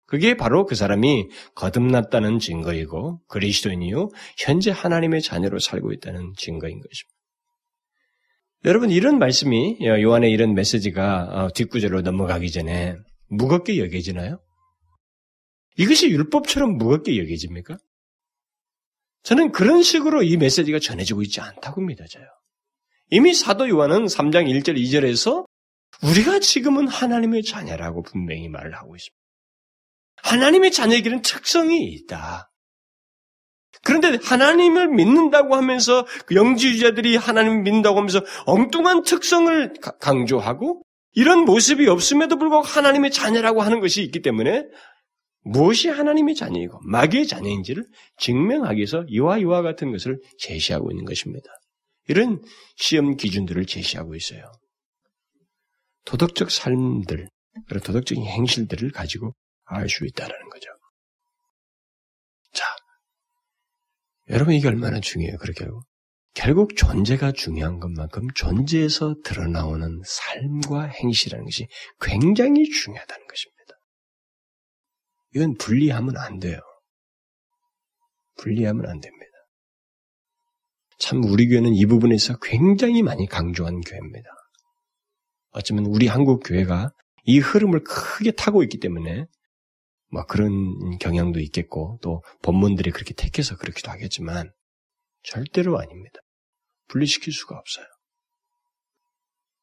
[0.07, 7.17] 그게 바로 그 사람이 거듭났다는 증거이고 그리스도인이요 현재 하나님의 자녀로 살고 있다는 증거인 것입니다.
[8.65, 12.97] 여러분 이런 말씀이 요한의 이런 메시지가 어, 뒷구절로 넘어가기 전에
[13.31, 14.41] 무겁게 여겨지나요?
[15.76, 17.78] 이것이 율법처럼 무겁게 여겨집니까?
[19.22, 22.26] 저는 그런 식으로 이 메시지가 전해지고 있지 않다고 믿어져요.
[23.11, 25.47] 이미 사도 요한은 3장 1절 2절에서
[26.03, 29.16] 우리가 지금은 하나님의 자녀라고 분명히 말을 하고 있습니다.
[30.22, 32.51] 하나님의 자녀에게는 특성이 있다.
[33.83, 40.83] 그런데 하나님을 믿는다고 하면서 그 영지주자들이 하나님을 믿는다고 하면서 엉뚱한 특성을 강조하고
[41.13, 44.65] 이런 모습이 없음에도 불구하고 하나님의 자녀라고 하는 것이 있기 때문에
[45.43, 47.87] 무엇이 하나님의 자녀이고 마귀의 자녀인지를
[48.19, 51.49] 증명하기 위해서 이와 이와 같은 것을 제시하고 있는 것입니다.
[52.09, 52.43] 이런
[52.77, 54.51] 시험 기준들을 제시하고 있어요.
[56.05, 57.29] 도덕적 삶들,
[57.69, 59.35] 그런 도덕적인 행실들을 가지고
[59.65, 60.69] 알 수 있다는 거죠.
[62.53, 62.65] 자,
[64.29, 65.39] 여러분 이게 얼마나 중요해요.
[65.39, 65.83] 그렇게 하고.
[66.35, 71.66] 결국 존재가 중요한 것만큼 존재에서 드러나오는 삶과 행실이라는 것이
[72.01, 73.61] 굉장히 중요하다는 것입니다.
[75.35, 76.61] 이건 분리하면 안 돼요.
[78.37, 79.26] 분리하면 안 됩니다.
[80.99, 84.28] 참 우리 교회는 이 부분에서 굉장히 많이 강조한 교회입니다.
[85.53, 86.93] 어쩌면 우리 한국 교회가
[87.24, 89.26] 이 흐름을 크게 타고 있기 때문에
[90.12, 94.53] 뭐 그런 경향도 있겠고 또 본문들이 그렇게 택해서 그렇기도 하겠지만
[95.23, 96.21] 절대로 아닙니다.
[96.89, 97.87] 분리시킬 수가 없어요.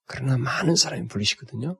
[0.05, 1.77] 그러나 많은 사람이 분리시거든요.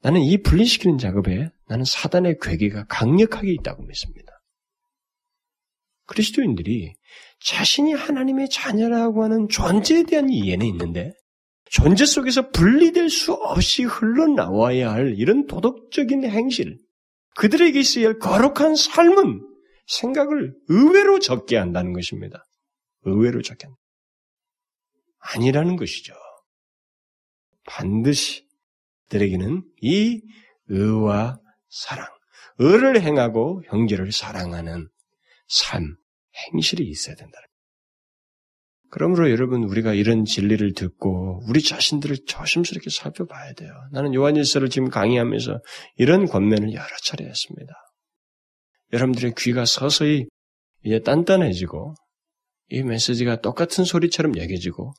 [0.00, 4.32] 나는 이 분리시키는 작업에 나는 사단의 괴계가 강력하게 있다고 믿습니다.
[6.06, 6.94] 그리스도인들이
[7.40, 11.12] 자신이 하나님의 자녀라고 하는 존재에 대한 이해는 있는데
[11.70, 16.78] 존재 속에서 분리될 수 없이 흘러나와야 할 이런 도덕적인 행실,
[17.36, 19.42] 그들에게 있어야 할 거룩한 삶은
[19.86, 22.44] 생각을 의외로 적게 한다는 것입니다.
[23.06, 23.74] 의외로 한다.
[25.18, 26.14] 아니라는 것이죠.
[27.64, 28.46] 반드시
[29.08, 30.22] 그들에게는 이
[30.68, 31.38] 의와
[31.68, 32.06] 사랑,
[32.58, 34.88] 의를 행하고 형제를 사랑하는
[35.48, 35.96] 삶,
[36.52, 37.38] 행실이 있어야 된다.
[38.90, 43.70] 그러므로 여러분 우리가 이런 진리를 듣고 우리 자신들을 조심스럽게 살펴봐야 돼요.
[43.92, 45.60] 나는 요한일서를 지금 강의하면서
[45.96, 47.72] 이런 권면을 여러 차례 했습니다.
[48.92, 50.26] 여러분들의 귀가 서서히
[50.84, 51.94] 이제 단단해지고
[52.68, 54.92] 이 메시지가 똑같은 소리처럼 여겨지고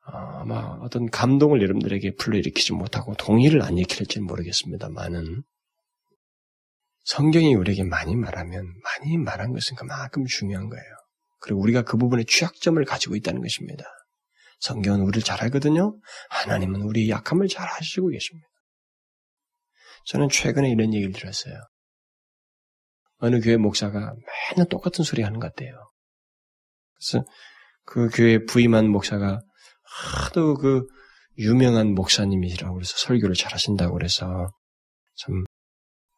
[0.00, 5.42] 아마 어떤 감동을 여러분들에게 불러일으키지 못하고 동의를 안 일으킬지 모르겠습니다만은
[7.04, 10.84] 성경이 우리에게 많이 말하면 많이 말한 것은 그만큼 중요한 거예요.
[11.40, 13.84] 그리고 우리가 그 부분에 취약점을 가지고 있다는 것입니다.
[14.60, 15.98] 성경은 우리를 잘 알거든요.
[16.30, 18.48] 하나님은 우리의 약함을 잘 아시고 계십니다.
[20.06, 21.54] 저는 최근에 이런 얘기를 들었어요.
[23.18, 24.14] 어느 교회 목사가
[24.50, 25.87] 맨날 똑같은 소리 하는 것 같아요.
[26.98, 27.24] 그래서
[27.84, 29.40] 그 교회 부임한 목사가
[29.82, 30.86] 하도 그
[31.38, 34.48] 유명한 목사님이라고 그래서 설교를 잘 하신다고 그래서
[35.16, 35.44] 참,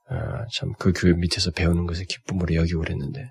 [0.09, 3.31] 아, 참그 교회 밑에서 배우는 것에 기쁨으로 여기고 그랬는데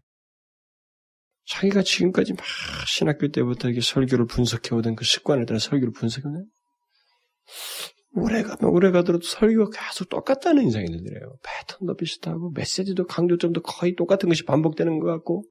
[1.48, 2.46] 자기가 지금까지 막
[2.86, 6.46] 신학교 때부터 이렇게 설교를 분석해오던 그 습관에 따라 설교를 분석해오는
[8.16, 11.38] 오래 가면 오래 가더라도 설교가 계속 똑같다는 인상이 들더래요.
[11.44, 15.44] 패턴도 비슷하고 메시지도 강조점도 거의 똑같은 것이 반복되는 것 같고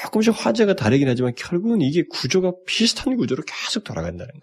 [0.00, 4.40] 조금씩 화제가 다르긴 하지만 결국은 이게 구조가 비슷한 구조로 계속 돌아간다는 거예요.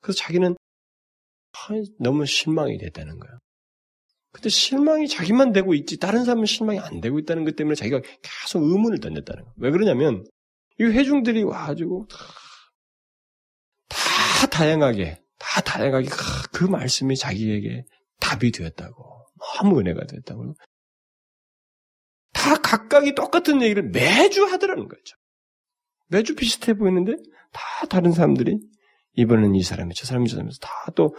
[0.00, 0.56] 그래서 자기는
[1.98, 3.38] 너무 실망이 됐다는 거예요.
[4.32, 8.62] 근데 실망이 자기만 되고 있지 다른 사람은 실망이 안 되고 있다는 것 때문에 자기가 계속
[8.62, 9.54] 의문을 던졌다는 거예요.
[9.58, 10.24] 왜 그러냐면
[10.80, 12.16] 이 회중들이 와가지고 다,
[13.88, 16.08] 다 다양하게 다 다양하게
[16.52, 17.84] 그 말씀이 자기에게
[18.20, 19.26] 답이 되었다고
[19.60, 20.54] 너무 은혜가 됐다고
[22.42, 25.16] 다 각각이 똑같은 얘기를 매주 하더라는 거죠.
[26.08, 27.12] 매주 비슷해 보이는데
[27.52, 28.58] 다 다른 사람들이
[29.14, 31.14] 이번은 이 사람이 저 사람이 저 사람이 다또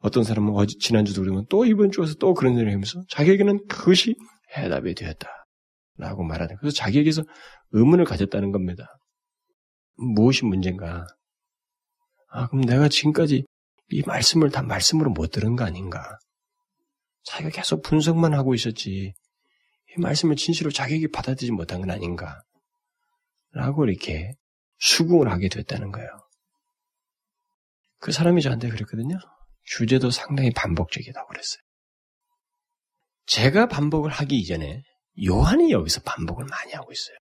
[0.00, 4.16] 어떤 사람은 어제 지난주도 그러면 또 이번 주에서 또 그런 일을 하면서 자기에게는 그것이
[4.56, 5.28] 해답이 되었다.
[5.98, 7.22] 라고 말하는 그래서 자기에게서
[7.70, 8.98] 의문을 가졌다는 겁니다.
[9.94, 11.06] 무엇이 문제인가?
[12.28, 13.44] 아, 그럼 내가 지금까지
[13.90, 16.18] 이 말씀을 다 말씀으로 못 들은 거 아닌가?
[17.22, 19.14] 자기가 계속 분석만 하고 있었지.
[19.96, 22.42] 이 말씀을 진실로 자기에게 받아들이지 못한 건 아닌가?
[23.52, 24.34] 라고 이렇게
[24.78, 26.08] 수긍을 하게 됐다는 거예요.
[27.98, 29.18] 그 사람이 저한테 그랬거든요.
[29.64, 31.60] 주제도 상당히 반복적이다고 그랬어요.
[33.26, 34.82] 제가 반복을 하기 이전에
[35.26, 37.16] 요한이 여기서 반복을 많이 하고 있어요.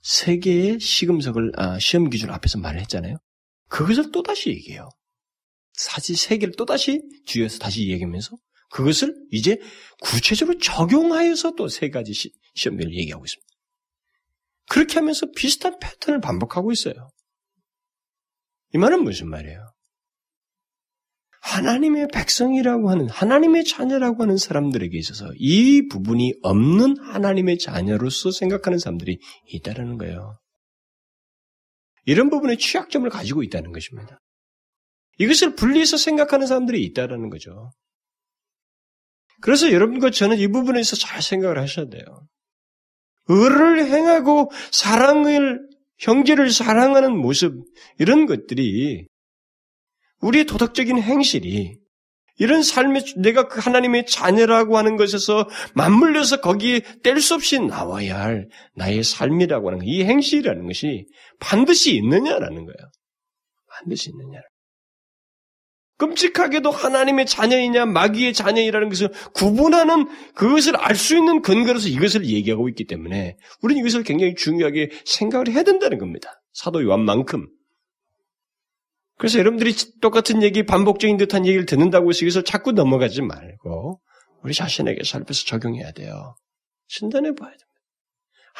[0.00, 3.16] 세 개의 시금석을 아, 시험 기준 앞에서 말을 했잖아요.
[3.68, 4.88] 그것을 또 다시 얘기해요.
[5.74, 8.36] 사실 세 개를 또 다시 주에서 다시 얘기하면서
[8.70, 9.58] 그것을 이제
[10.00, 13.48] 구체적으로 적용하여서 또 세 가지 시, 시험들을 얘기하고 있습니다.
[14.68, 17.10] 그렇게 하면서 비슷한 패턴을 반복하고 있어요.
[18.74, 19.72] 이 말은 무슨 말이에요?
[21.40, 29.18] 하나님의 백성이라고 하는 하나님의 자녀라고 하는 사람들에게 있어서 이 부분이 없는 하나님의 자녀로서 생각하는 사람들이
[29.46, 30.38] 있다라는 거예요.
[32.04, 34.20] 이런 부분에 취약점을 가지고 있다는 것입니다.
[35.18, 37.70] 이것을 분리해서 생각하는 사람들이 있다라는 거죠.
[39.40, 42.02] 그래서 여러분과 저는 이 부분에서 잘 생각을 하셔야 돼요.
[43.28, 45.60] 의를 행하고 사랑을
[45.98, 47.54] 형제를 사랑하는 모습
[47.98, 49.06] 이런 것들이
[50.20, 51.78] 우리의 도덕적인 행실이
[52.40, 58.48] 이런 삶의 내가 그 하나님의 자녀라고 하는 것에서 맞물려서 거기에 뗄 수 없이 나와야 할
[58.76, 61.06] 나의 삶이라고 하는 이 행실이라는 것이
[61.40, 62.90] 반드시 있느냐라는 거예요.
[63.70, 64.40] 반드시 있느냐.
[65.98, 72.86] 끔찍하게도 하나님의 자녀이냐 마귀의 자녀이라는 것을 구분하는 그것을 알 수 있는 근거로서 이것을 얘기하고 있기
[72.86, 76.40] 때문에 우리는 이것을 굉장히 중요하게 생각을 해야 된다는 겁니다.
[76.52, 77.46] 사도 요한만큼
[79.18, 84.00] 그래서 여러분들이 똑같은 얘기, 반복적인 듯한 얘기를 듣는다고 해서 이것을 자꾸 넘어가지 말고
[84.44, 86.36] 우리 자신에게 살펴서 적용해야 돼요.
[86.86, 87.66] 진단해 봐야 됩니다.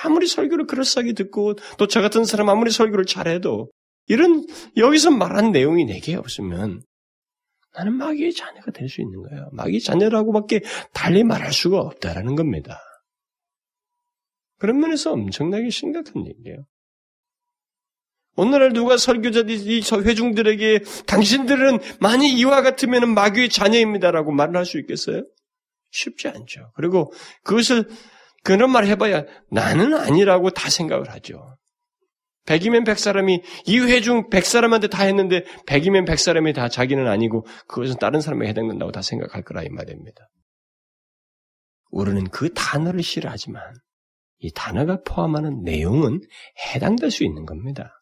[0.03, 3.71] 아무리 설교를 그럴싸하게 듣고 또 저 같은 사람 아무리 설교를 잘해도
[4.09, 4.45] 이런
[4.77, 6.83] 여기서 말한 내용이 내게 없으면
[7.79, 9.49] 나는 마귀의 자녀가 될 수 있는 거예요.
[9.53, 10.63] 마귀 자녀라고밖에
[10.93, 12.81] 달리 말할 수가 없다라는 겁니다.
[14.59, 16.65] 그런 면에서 엄청나게 심각한 얘기예요.
[18.37, 25.23] 오늘날 누가 설교자들이 회중들에게 당신들은 만약 이와 같으면 마귀의 자녀입니다라고 말을 할 수 있겠어요?
[25.91, 26.73] 쉽지 않죠.
[26.75, 27.13] 그리고
[27.45, 27.89] 그것을
[28.45, 31.57] 그런 말 해봐야 나는 아니라고 다 생각을 하죠.
[32.49, 37.07] 백이면 백 사람이 이 회 중 백 사람한테 다 했는데 백이면 백 사람이 다 자기는
[37.07, 40.29] 아니고 그것은 다른 사람에 해당된다고 다 생각할 거라 이 말입니다.
[41.91, 43.63] 우리는 그 단어를 싫어하지만
[44.39, 46.21] 이 단어가 포함하는 내용은
[46.75, 48.01] 해당될 수 있는 겁니다.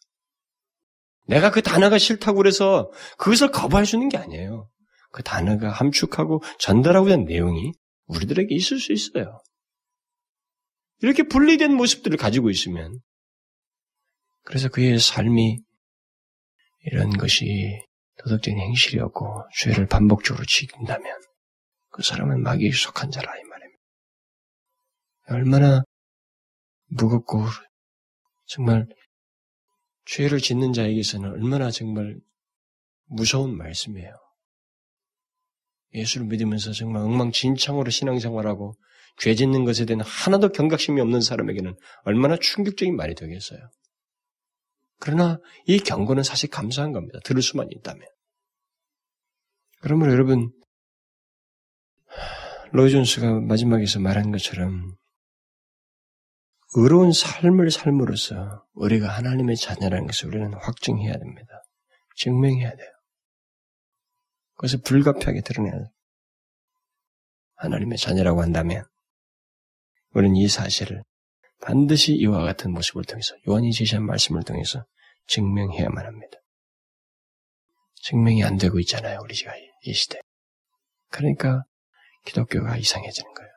[1.26, 4.68] 내가 그 단어가 싫다고 그래서 그것을 거부할 수 있는 게 아니에요.
[5.10, 7.72] 그 단어가 함축하고 전달하고자 하는 내용이
[8.06, 9.40] 우리들에게 있을 수 있어요.
[11.00, 13.00] 이렇게 분리된 모습들을 가지고 있으면
[14.46, 15.58] 그래서 그의 삶이
[16.84, 17.82] 이런 것이
[18.18, 21.20] 도덕적인 행실이었고 죄를 반복적으로 지킨다면
[21.90, 23.82] 그 사람은 마귀에 속한 자라 이 말입니다.
[25.30, 25.82] 얼마나
[26.86, 27.44] 무겁고
[28.46, 28.86] 정말
[30.04, 32.16] 죄를 짓는 자에게서는 얼마나 정말
[33.06, 34.14] 무서운 말씀이에요.
[35.92, 38.74] 예수를 믿으면서 정말 엉망진창으로 신앙생활하고
[39.18, 41.74] 죄 짓는 것에 대한 하나도 경각심이 없는 사람에게는
[42.04, 43.58] 얼마나 충격적인 말이 되겠어요.
[44.98, 47.18] 그러나 이 경고는 사실 감사한 겁니다.
[47.24, 48.06] 들을 수만 있다면.
[49.80, 50.52] 그러므로 여러분,
[52.72, 54.96] 로이 존스가 마지막에서 말한 것처럼
[56.74, 61.62] 의로운 삶을 삶으로써 우리가 하나님의 자녀라는 것을 우리는 확증해야 됩니다.
[62.16, 62.90] 증명해야 돼요.
[64.56, 65.86] 그것을 불가피하게 드러내야 돼요.
[67.56, 68.84] 하나님의 자녀라고 한다면
[70.10, 71.02] 우리는 이 사실을
[71.60, 74.84] 반드시 이와 같은 모습을 통해서 요한이 제시한 말씀을 통해서
[75.26, 76.38] 증명해야만 합니다.
[78.02, 79.52] 증명이 안 되고 있잖아요, 우리가
[79.82, 80.20] 이 시대.
[81.10, 81.64] 그러니까
[82.24, 83.50] 기독교가 이상해지는 거예요.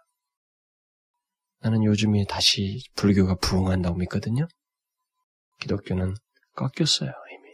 [1.62, 4.48] 나는 요즘에 다시 불교가 부흥한다고 믿거든요.
[5.60, 6.16] 기독교는
[6.56, 7.52] 꺾였어요, 이미.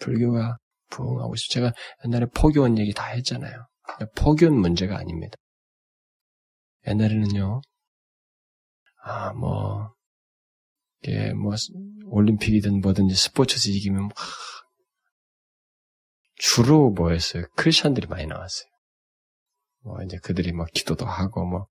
[0.00, 0.56] 불교가
[0.90, 1.48] 부흥하고 있어요.
[1.50, 1.72] 제가
[2.04, 3.66] 옛날에 포교원 얘기 다 했잖아요.
[4.16, 5.36] 포교는 문제가 아닙니다.
[6.86, 7.60] 옛날에는요,
[9.06, 9.92] 아, 뭐,
[11.02, 11.54] 이게 뭐,
[12.06, 14.14] 올림픽이든 뭐든지 스포츠에서 이기면, 막,
[16.36, 17.44] 주로 뭐였어요?
[17.54, 18.66] 크리스천들이 많이 나왔어요.
[19.82, 21.66] 뭐, 이제 그들이 막 기도도 하고, 뭐,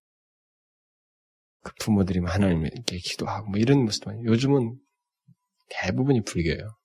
[1.64, 4.78] 그 부모들이 하나님께 기도하고, 뭐 이런 모습, 요즘은
[5.70, 6.78] 대부분이 불교예요.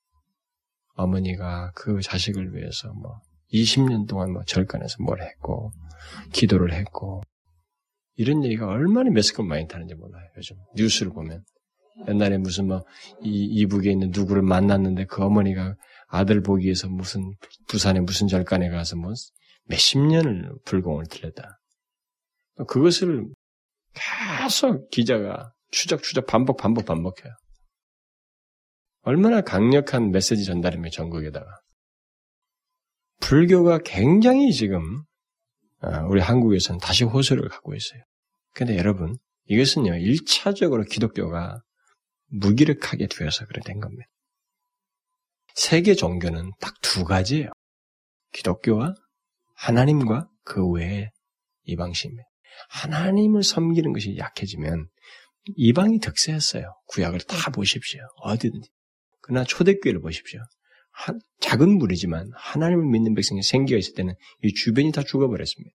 [0.95, 3.21] 어머니가 그 자식을 위해서 뭐,
[3.53, 5.73] 20년 동안 뭐 절간에서 뭘 했고,
[6.33, 7.23] 기도를 했고,
[8.19, 10.57] 이런 얘기가 얼마나 메스껍 많이 타는지 몰라요, 요즘.
[10.75, 11.45] 뉴스를 보면.
[12.09, 12.83] 옛날에 무슨 뭐,
[13.23, 15.77] 이, 이북에 있는 누구를 만났는데 그 어머니가
[16.09, 17.33] 아들 보기 위해서 무슨,
[17.69, 19.13] 부산에 무슨 절간에 가서 뭐,
[19.67, 21.61] 몇십 년을 불공을 들렸다.
[22.67, 23.29] 그것을
[23.95, 27.33] 계속 기자가 추적추적 반복, 반복, 반복해요.
[29.03, 31.47] 얼마나 강력한 메시지 전달이며 전국에다가.
[33.21, 35.05] 불교가 굉장히 지금
[35.81, 38.03] 아, 우리 한국에서는 다시 호소를 갖고 있어요.
[38.59, 41.63] 근데 여러분, 이것은요, 1차적으로 기독교가
[42.27, 44.05] 무기력하게 되어서 그래 된 겁니다.
[45.55, 47.53] 세계 종교는 딱 두 가지예요.
[48.33, 48.97] 기독교와
[49.55, 51.11] 하나님과 그 외에
[51.67, 52.29] 이방신입니다.
[52.71, 54.89] 하나님을 섬기는 것이 약해지면
[55.55, 56.75] 이방이 득세했어요.
[56.87, 58.01] 구약을 다 보십시오.
[58.23, 58.69] 어디든지.
[59.21, 60.41] 그러나 초대교회를 보십시오.
[60.91, 65.73] 한, 작은 무리지만 하나님을 믿는 백성이 생기가 있을 때는 이 주변이 다 죽어버렸습니다.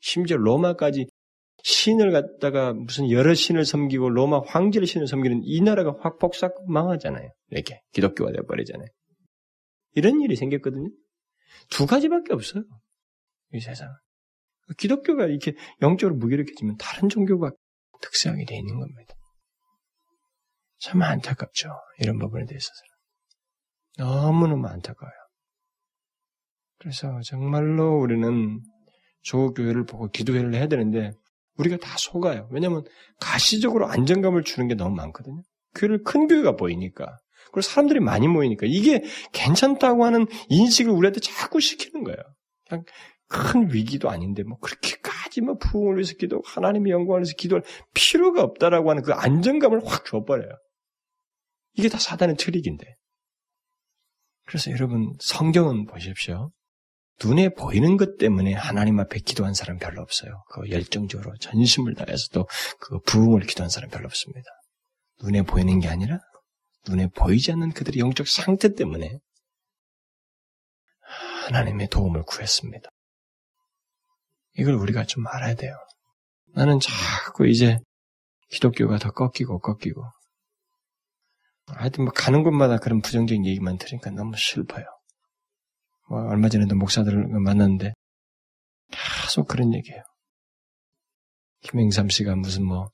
[0.00, 1.06] 심지어 로마까지
[1.66, 7.28] 신을 갖다가 무슨 여러 신을 섬기고 로마 황제를 신을 섬기는 이 나라가 확 폭삭 망하잖아요.
[7.48, 8.86] 이렇게 기독교가 되어버리잖아요.
[9.96, 10.88] 이런 일이 생겼거든요.
[11.68, 12.62] 두 가지밖에 없어요.
[13.52, 13.92] 이 세상은.
[14.78, 17.50] 기독교가 이렇게 영적으로 무기력해지면 다른 종교가
[18.00, 19.14] 특수하게 되어 있는 겁니다.
[20.78, 21.70] 참 안타깝죠.
[21.98, 22.78] 이런 부분에 대해서는.
[23.98, 25.16] 너무너무 안타까워요.
[26.78, 28.60] 그래서 정말로 우리는
[29.22, 31.10] 조교회를 보고 기도회를 해야 되는데
[31.58, 32.48] 우리가 다 속아요.
[32.50, 32.84] 왜냐하면
[33.20, 35.42] 가시적으로 안정감을 주는 게 너무 많거든요.
[35.74, 37.18] 교회를 큰 교회가 보이니까.
[37.52, 39.02] 그리고 사람들이 많이 모이니까 이게
[39.32, 42.18] 괜찮다고 하는 인식을 우리한테 자꾸 시키는 거예요.
[42.68, 42.84] 그냥
[43.28, 47.62] 큰 위기도 아닌데 뭐 그렇게까지 뭐 부흥을 위해서 기도, 하나님의 영광을 위해서 기도할
[47.94, 50.50] 필요가 없다라고 하는 그 안정감을 확 줘버려요.
[51.74, 52.86] 이게 다 사단의 트릭인데.
[54.46, 56.50] 그래서 여러분 성경은 보십시오.
[57.24, 60.44] 눈에 보이는 것 때문에 하나님 앞에 기도한 사람 별로 없어요.
[60.50, 64.48] 그 열정적으로 전심을 다해서 또그 부흥을 기도한 사람 별로 없습니다.
[65.22, 66.18] 눈에 보이는 게 아니라
[66.88, 69.18] 눈에 보이지 않는 그들의 영적 상태 때문에
[71.46, 72.88] 하나님의 도움을 구했습니다.
[74.58, 75.74] 이걸 우리가 좀 알아야 돼요.
[76.54, 77.78] 나는 자꾸 이제
[78.50, 80.02] 기독교가 더 꺾이고 꺾이고
[81.66, 84.84] 하여튼 뭐 가는 곳마다 그런 부정적인 얘기만 들으니까 너무 슬퍼요.
[86.08, 87.92] 뭐 얼마 전에도 목사들을 만났는데
[88.90, 90.02] 계속 그런 얘기예요.
[91.62, 92.88] 김행삼 씨가 무슨 뭐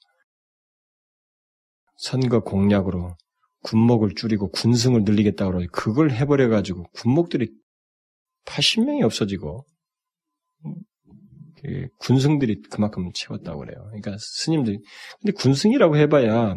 [1.97, 3.17] 선거 공약으로
[3.63, 7.53] 군목을 줄이고 군승을 늘리겠다고 그러고 그걸 해버려 가지고 군목들이
[8.45, 9.65] 80명이 없어지고
[11.63, 13.85] 그 군승들이 그만큼 채웠다고 그래요.
[13.85, 14.81] 그러니까 스님들이
[15.21, 16.57] 근데 군승이라고 해봐야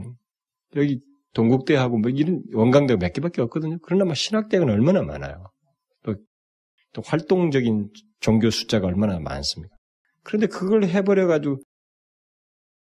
[0.76, 1.00] 여기
[1.34, 3.78] 동국대하고 뭐 이런 원광대가 몇 개밖에 없거든요.
[3.84, 5.52] 그러나 뭐 신학대학은 얼마나 많아요.
[6.96, 7.90] 또, 또 활동적인
[8.20, 9.76] 종교 숫자가 얼마나 많습니까?
[10.24, 11.62] 그런데 그걸 해버려가지고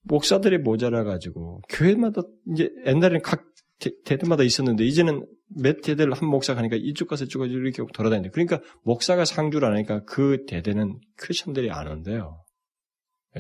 [0.02, 3.44] 목사들이 모자라가지고 교회마다 이제 옛날에는 각
[3.78, 8.30] 대, 대마다 있었는데 이제는 몇 대대를 한 목사 가니까 이쪽 가서 이쪽 가서 이렇게 돌아다니는데
[8.30, 12.44] 그러니까 목사가 상주를 하니까 그 대대는 크리스천들이 안 온대요.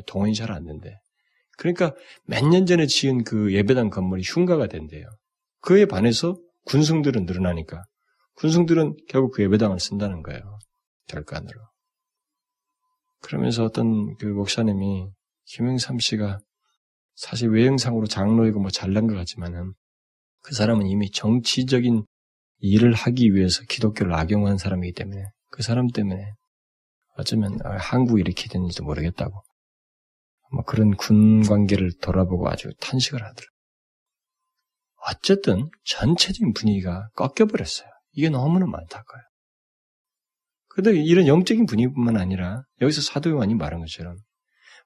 [0.06, 0.94] 동원이 잘 안 된대.
[1.56, 1.94] 그러니까
[2.24, 5.08] 몇 년 전에 지은 그 예배당 건물이 흉가가 된대요.
[5.60, 7.82] 그에 반해서 군승들은 늘어나니까
[8.38, 10.58] 군승들은 결국 그 예배당을 쓴다는 거예요.
[11.08, 11.60] 결간으로.
[13.20, 15.10] 그러면서 어떤 그 목사님이
[15.46, 16.38] 김영삼 씨가
[17.16, 19.72] 사실 외형상으로 장로이고 뭐 잘난 것 같지만은
[20.42, 22.04] 그 사람은 이미 정치적인
[22.58, 26.32] 일을 하기 위해서 기독교를 악용한 사람이기 때문에 그 사람 때문에
[27.16, 29.42] 어쩌면 한국이 이렇게 됐는지도 모르겠다고
[30.52, 33.46] 뭐 그런 군 관계를 돌아보고 아주 탄식을 하더라.
[35.08, 37.97] 어쨌든 전체적인 분위기가 꺾여버렸어요.
[38.18, 39.22] 이게 너무나 많다고요.
[40.66, 44.16] 그런데 이런 영적인 분위기뿐만 아니라 여기서 사도 요한이 말한 것처럼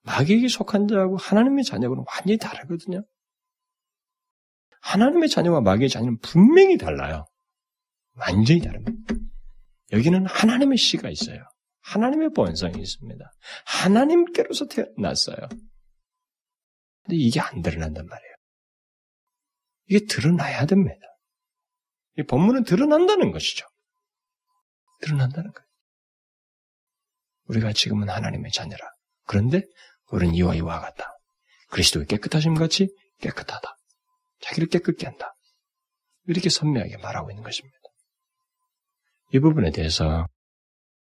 [0.02, 3.02] 마귀에게 속한 자하고 하나님의 자녀하고는 완전히 다르거든요.
[4.82, 7.24] 하나님의 자녀와 마귀의 자녀는 분명히 달라요.
[8.16, 8.92] 완전히 다릅니다.
[9.92, 11.42] 여기는 하나님의 씨가 있어요.
[11.80, 13.32] 하나님의 본성이 있습니다.
[13.64, 15.38] 하나님께로서 태어났어요.
[17.04, 18.34] 근데 이게 안 드러난단 말이에요.
[19.88, 21.11] 이게 드러나야 됩니다.
[22.18, 23.66] 이 본문은 드러난다는 것이죠.
[25.00, 25.66] 드러난다는 거예요.
[27.46, 28.84] 우리가 지금은 하나님의 자녀라.
[29.26, 29.62] 그런데
[30.10, 31.06] 우리는 이와 이와 같다.
[31.70, 32.88] 그리스도의 깨끗하심 같이
[33.20, 33.76] 깨끗하다.
[34.40, 35.34] 자기를 깨끗게 한다.
[36.26, 37.76] 이렇게 선명하게 말하고 있는 것입니다.
[39.32, 40.26] 이 부분에 대해서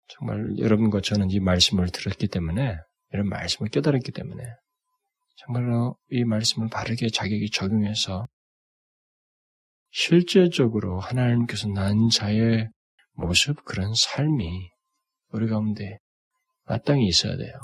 [0.09, 2.79] 정말 여러분과 저는 이 말씀을 들었기 때문에
[3.13, 4.45] 이런 말씀을 깨달았기 때문에
[5.37, 8.25] 정말로 이 말씀을 바르게 자격이 적용해서
[9.99, 12.69] 실제적으로 하나님께서 난 자의
[13.13, 14.71] 모습 그런 삶이
[15.29, 16.01] 우리 가운데
[16.67, 17.59] 마땅히 있어야 돼요.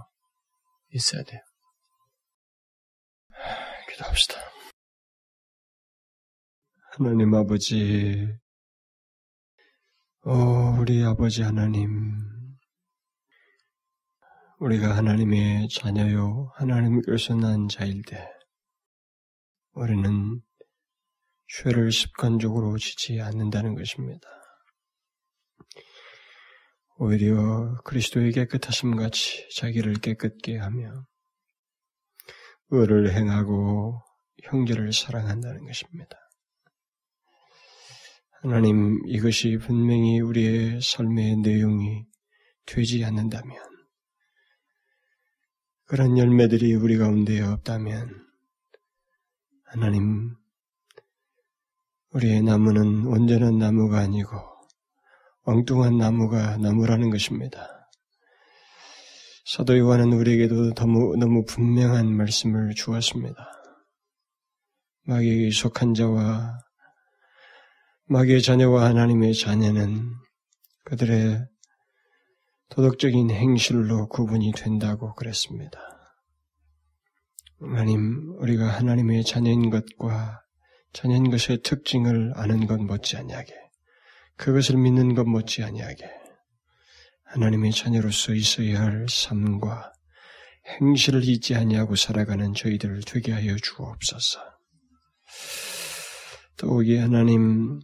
[0.95, 1.41] 있어야 돼요.
[3.91, 4.41] 기도합시다.
[6.93, 8.26] 하나님 아버지,
[10.22, 12.18] 오, 우리 아버지 하나님,
[14.59, 18.26] 우리가 하나님의 자녀요, 하나님께서 난 자일 때,
[19.72, 20.41] 우리는
[21.55, 24.26] 죄를 습관적으로 지지 않는다는 것입니다.
[26.96, 31.05] 오히려 그리스도의 깨끗하심 같이 자기를 깨끗게 하며,
[32.70, 34.00] 의를 행하고
[34.44, 36.16] 형제를 사랑한다는 것입니다.
[38.40, 42.07] 하나님, 이것이 분명히 우리의 삶의 내용이
[42.64, 43.57] 되지 않는다면,
[45.84, 48.26] 그런 열매들이 우리 가운데 없다면,
[49.64, 50.41] 하나님,
[52.15, 54.37] 우리의 나무는 온전한 나무가 아니고,
[55.45, 57.89] 엉뚱한 나무가 나무라는 것입니다.
[59.45, 63.37] 사도 요한은 우리에게도 너무, 너무 분명한 말씀을 주었습니다.
[65.05, 66.59] 마귀에 속한 자와
[68.07, 70.11] 마귀의 자녀와 하나님의 자녀는
[70.85, 71.45] 그들의
[72.69, 75.79] 도덕적인 행실로 구분이 된다고 그랬습니다.
[77.59, 80.41] 하나님, 우리가 하나님의 자녀인 것과
[80.93, 83.55] 자녀인 것의 특징을 아는 것 못지 아니하게,
[84.36, 86.11] 그것을 믿는 것 못지 아니하게,
[87.24, 89.93] 하나님의 자녀로서 있어야 할 삶과
[90.80, 94.40] 행실을 잊지 아니하고 살아가는 저희들을 되게 하여 주옵소서.
[96.57, 97.80] 또 이 하나님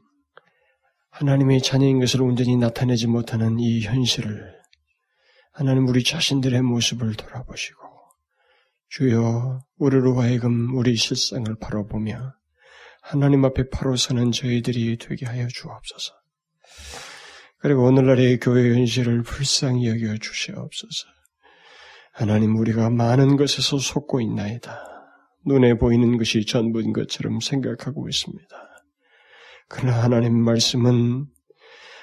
[1.11, 4.56] 하나님의 자녀인 것을 온전히 나타내지 못하는 이 현실을
[5.52, 7.80] 하나님 우리 자신들의 모습을 돌아보시고
[8.90, 12.34] 주여 우리로 하여금 우리 실상을 바라보며
[13.09, 16.12] 하나님 앞에 바로 서는 저희들이 되게 하여 주옵소서.
[17.59, 21.06] 그리고 오늘날의 교회 현실을 불쌍히 여겨 주시옵소서.
[22.12, 24.84] 하나님 우리가 많은 것에서 속고 있나이다.
[25.46, 28.46] 눈에 보이는 것이 전부인 것처럼 생각하고 있습니다.
[29.70, 31.28] 그러나 하나님 말씀은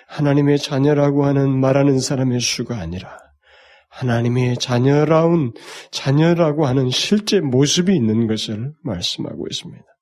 [0.08, 3.20] 하나님의 자녀라고 하는 말하는 사람의 수가 아니라
[3.90, 5.54] 하나님의 자녀라운
[5.92, 9.95] 자녀라고 하는 실제 모습이 있는 것을 말씀하고 있습니다.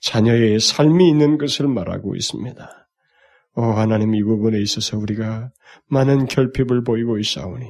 [0.00, 2.88] 자녀의 삶이 있는 것을 말하고 있습니다.
[3.56, 5.52] 오 하나님 이 부분에 있어서 우리가
[5.86, 7.66] 많은 결핍을 보이고 있사오니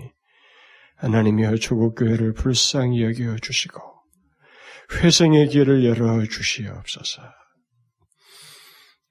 [0.96, 3.80] 하나님이여 조국 교회를 불쌍히 여겨 주시고
[4.92, 7.22] 회생의 길을 열어 주시옵소서.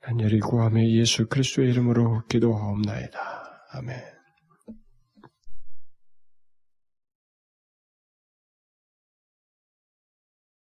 [0.01, 3.19] 간절히 구하며 예수 그리스도의 이름으로 기도하옵나이다.
[3.71, 4.12] 아멘.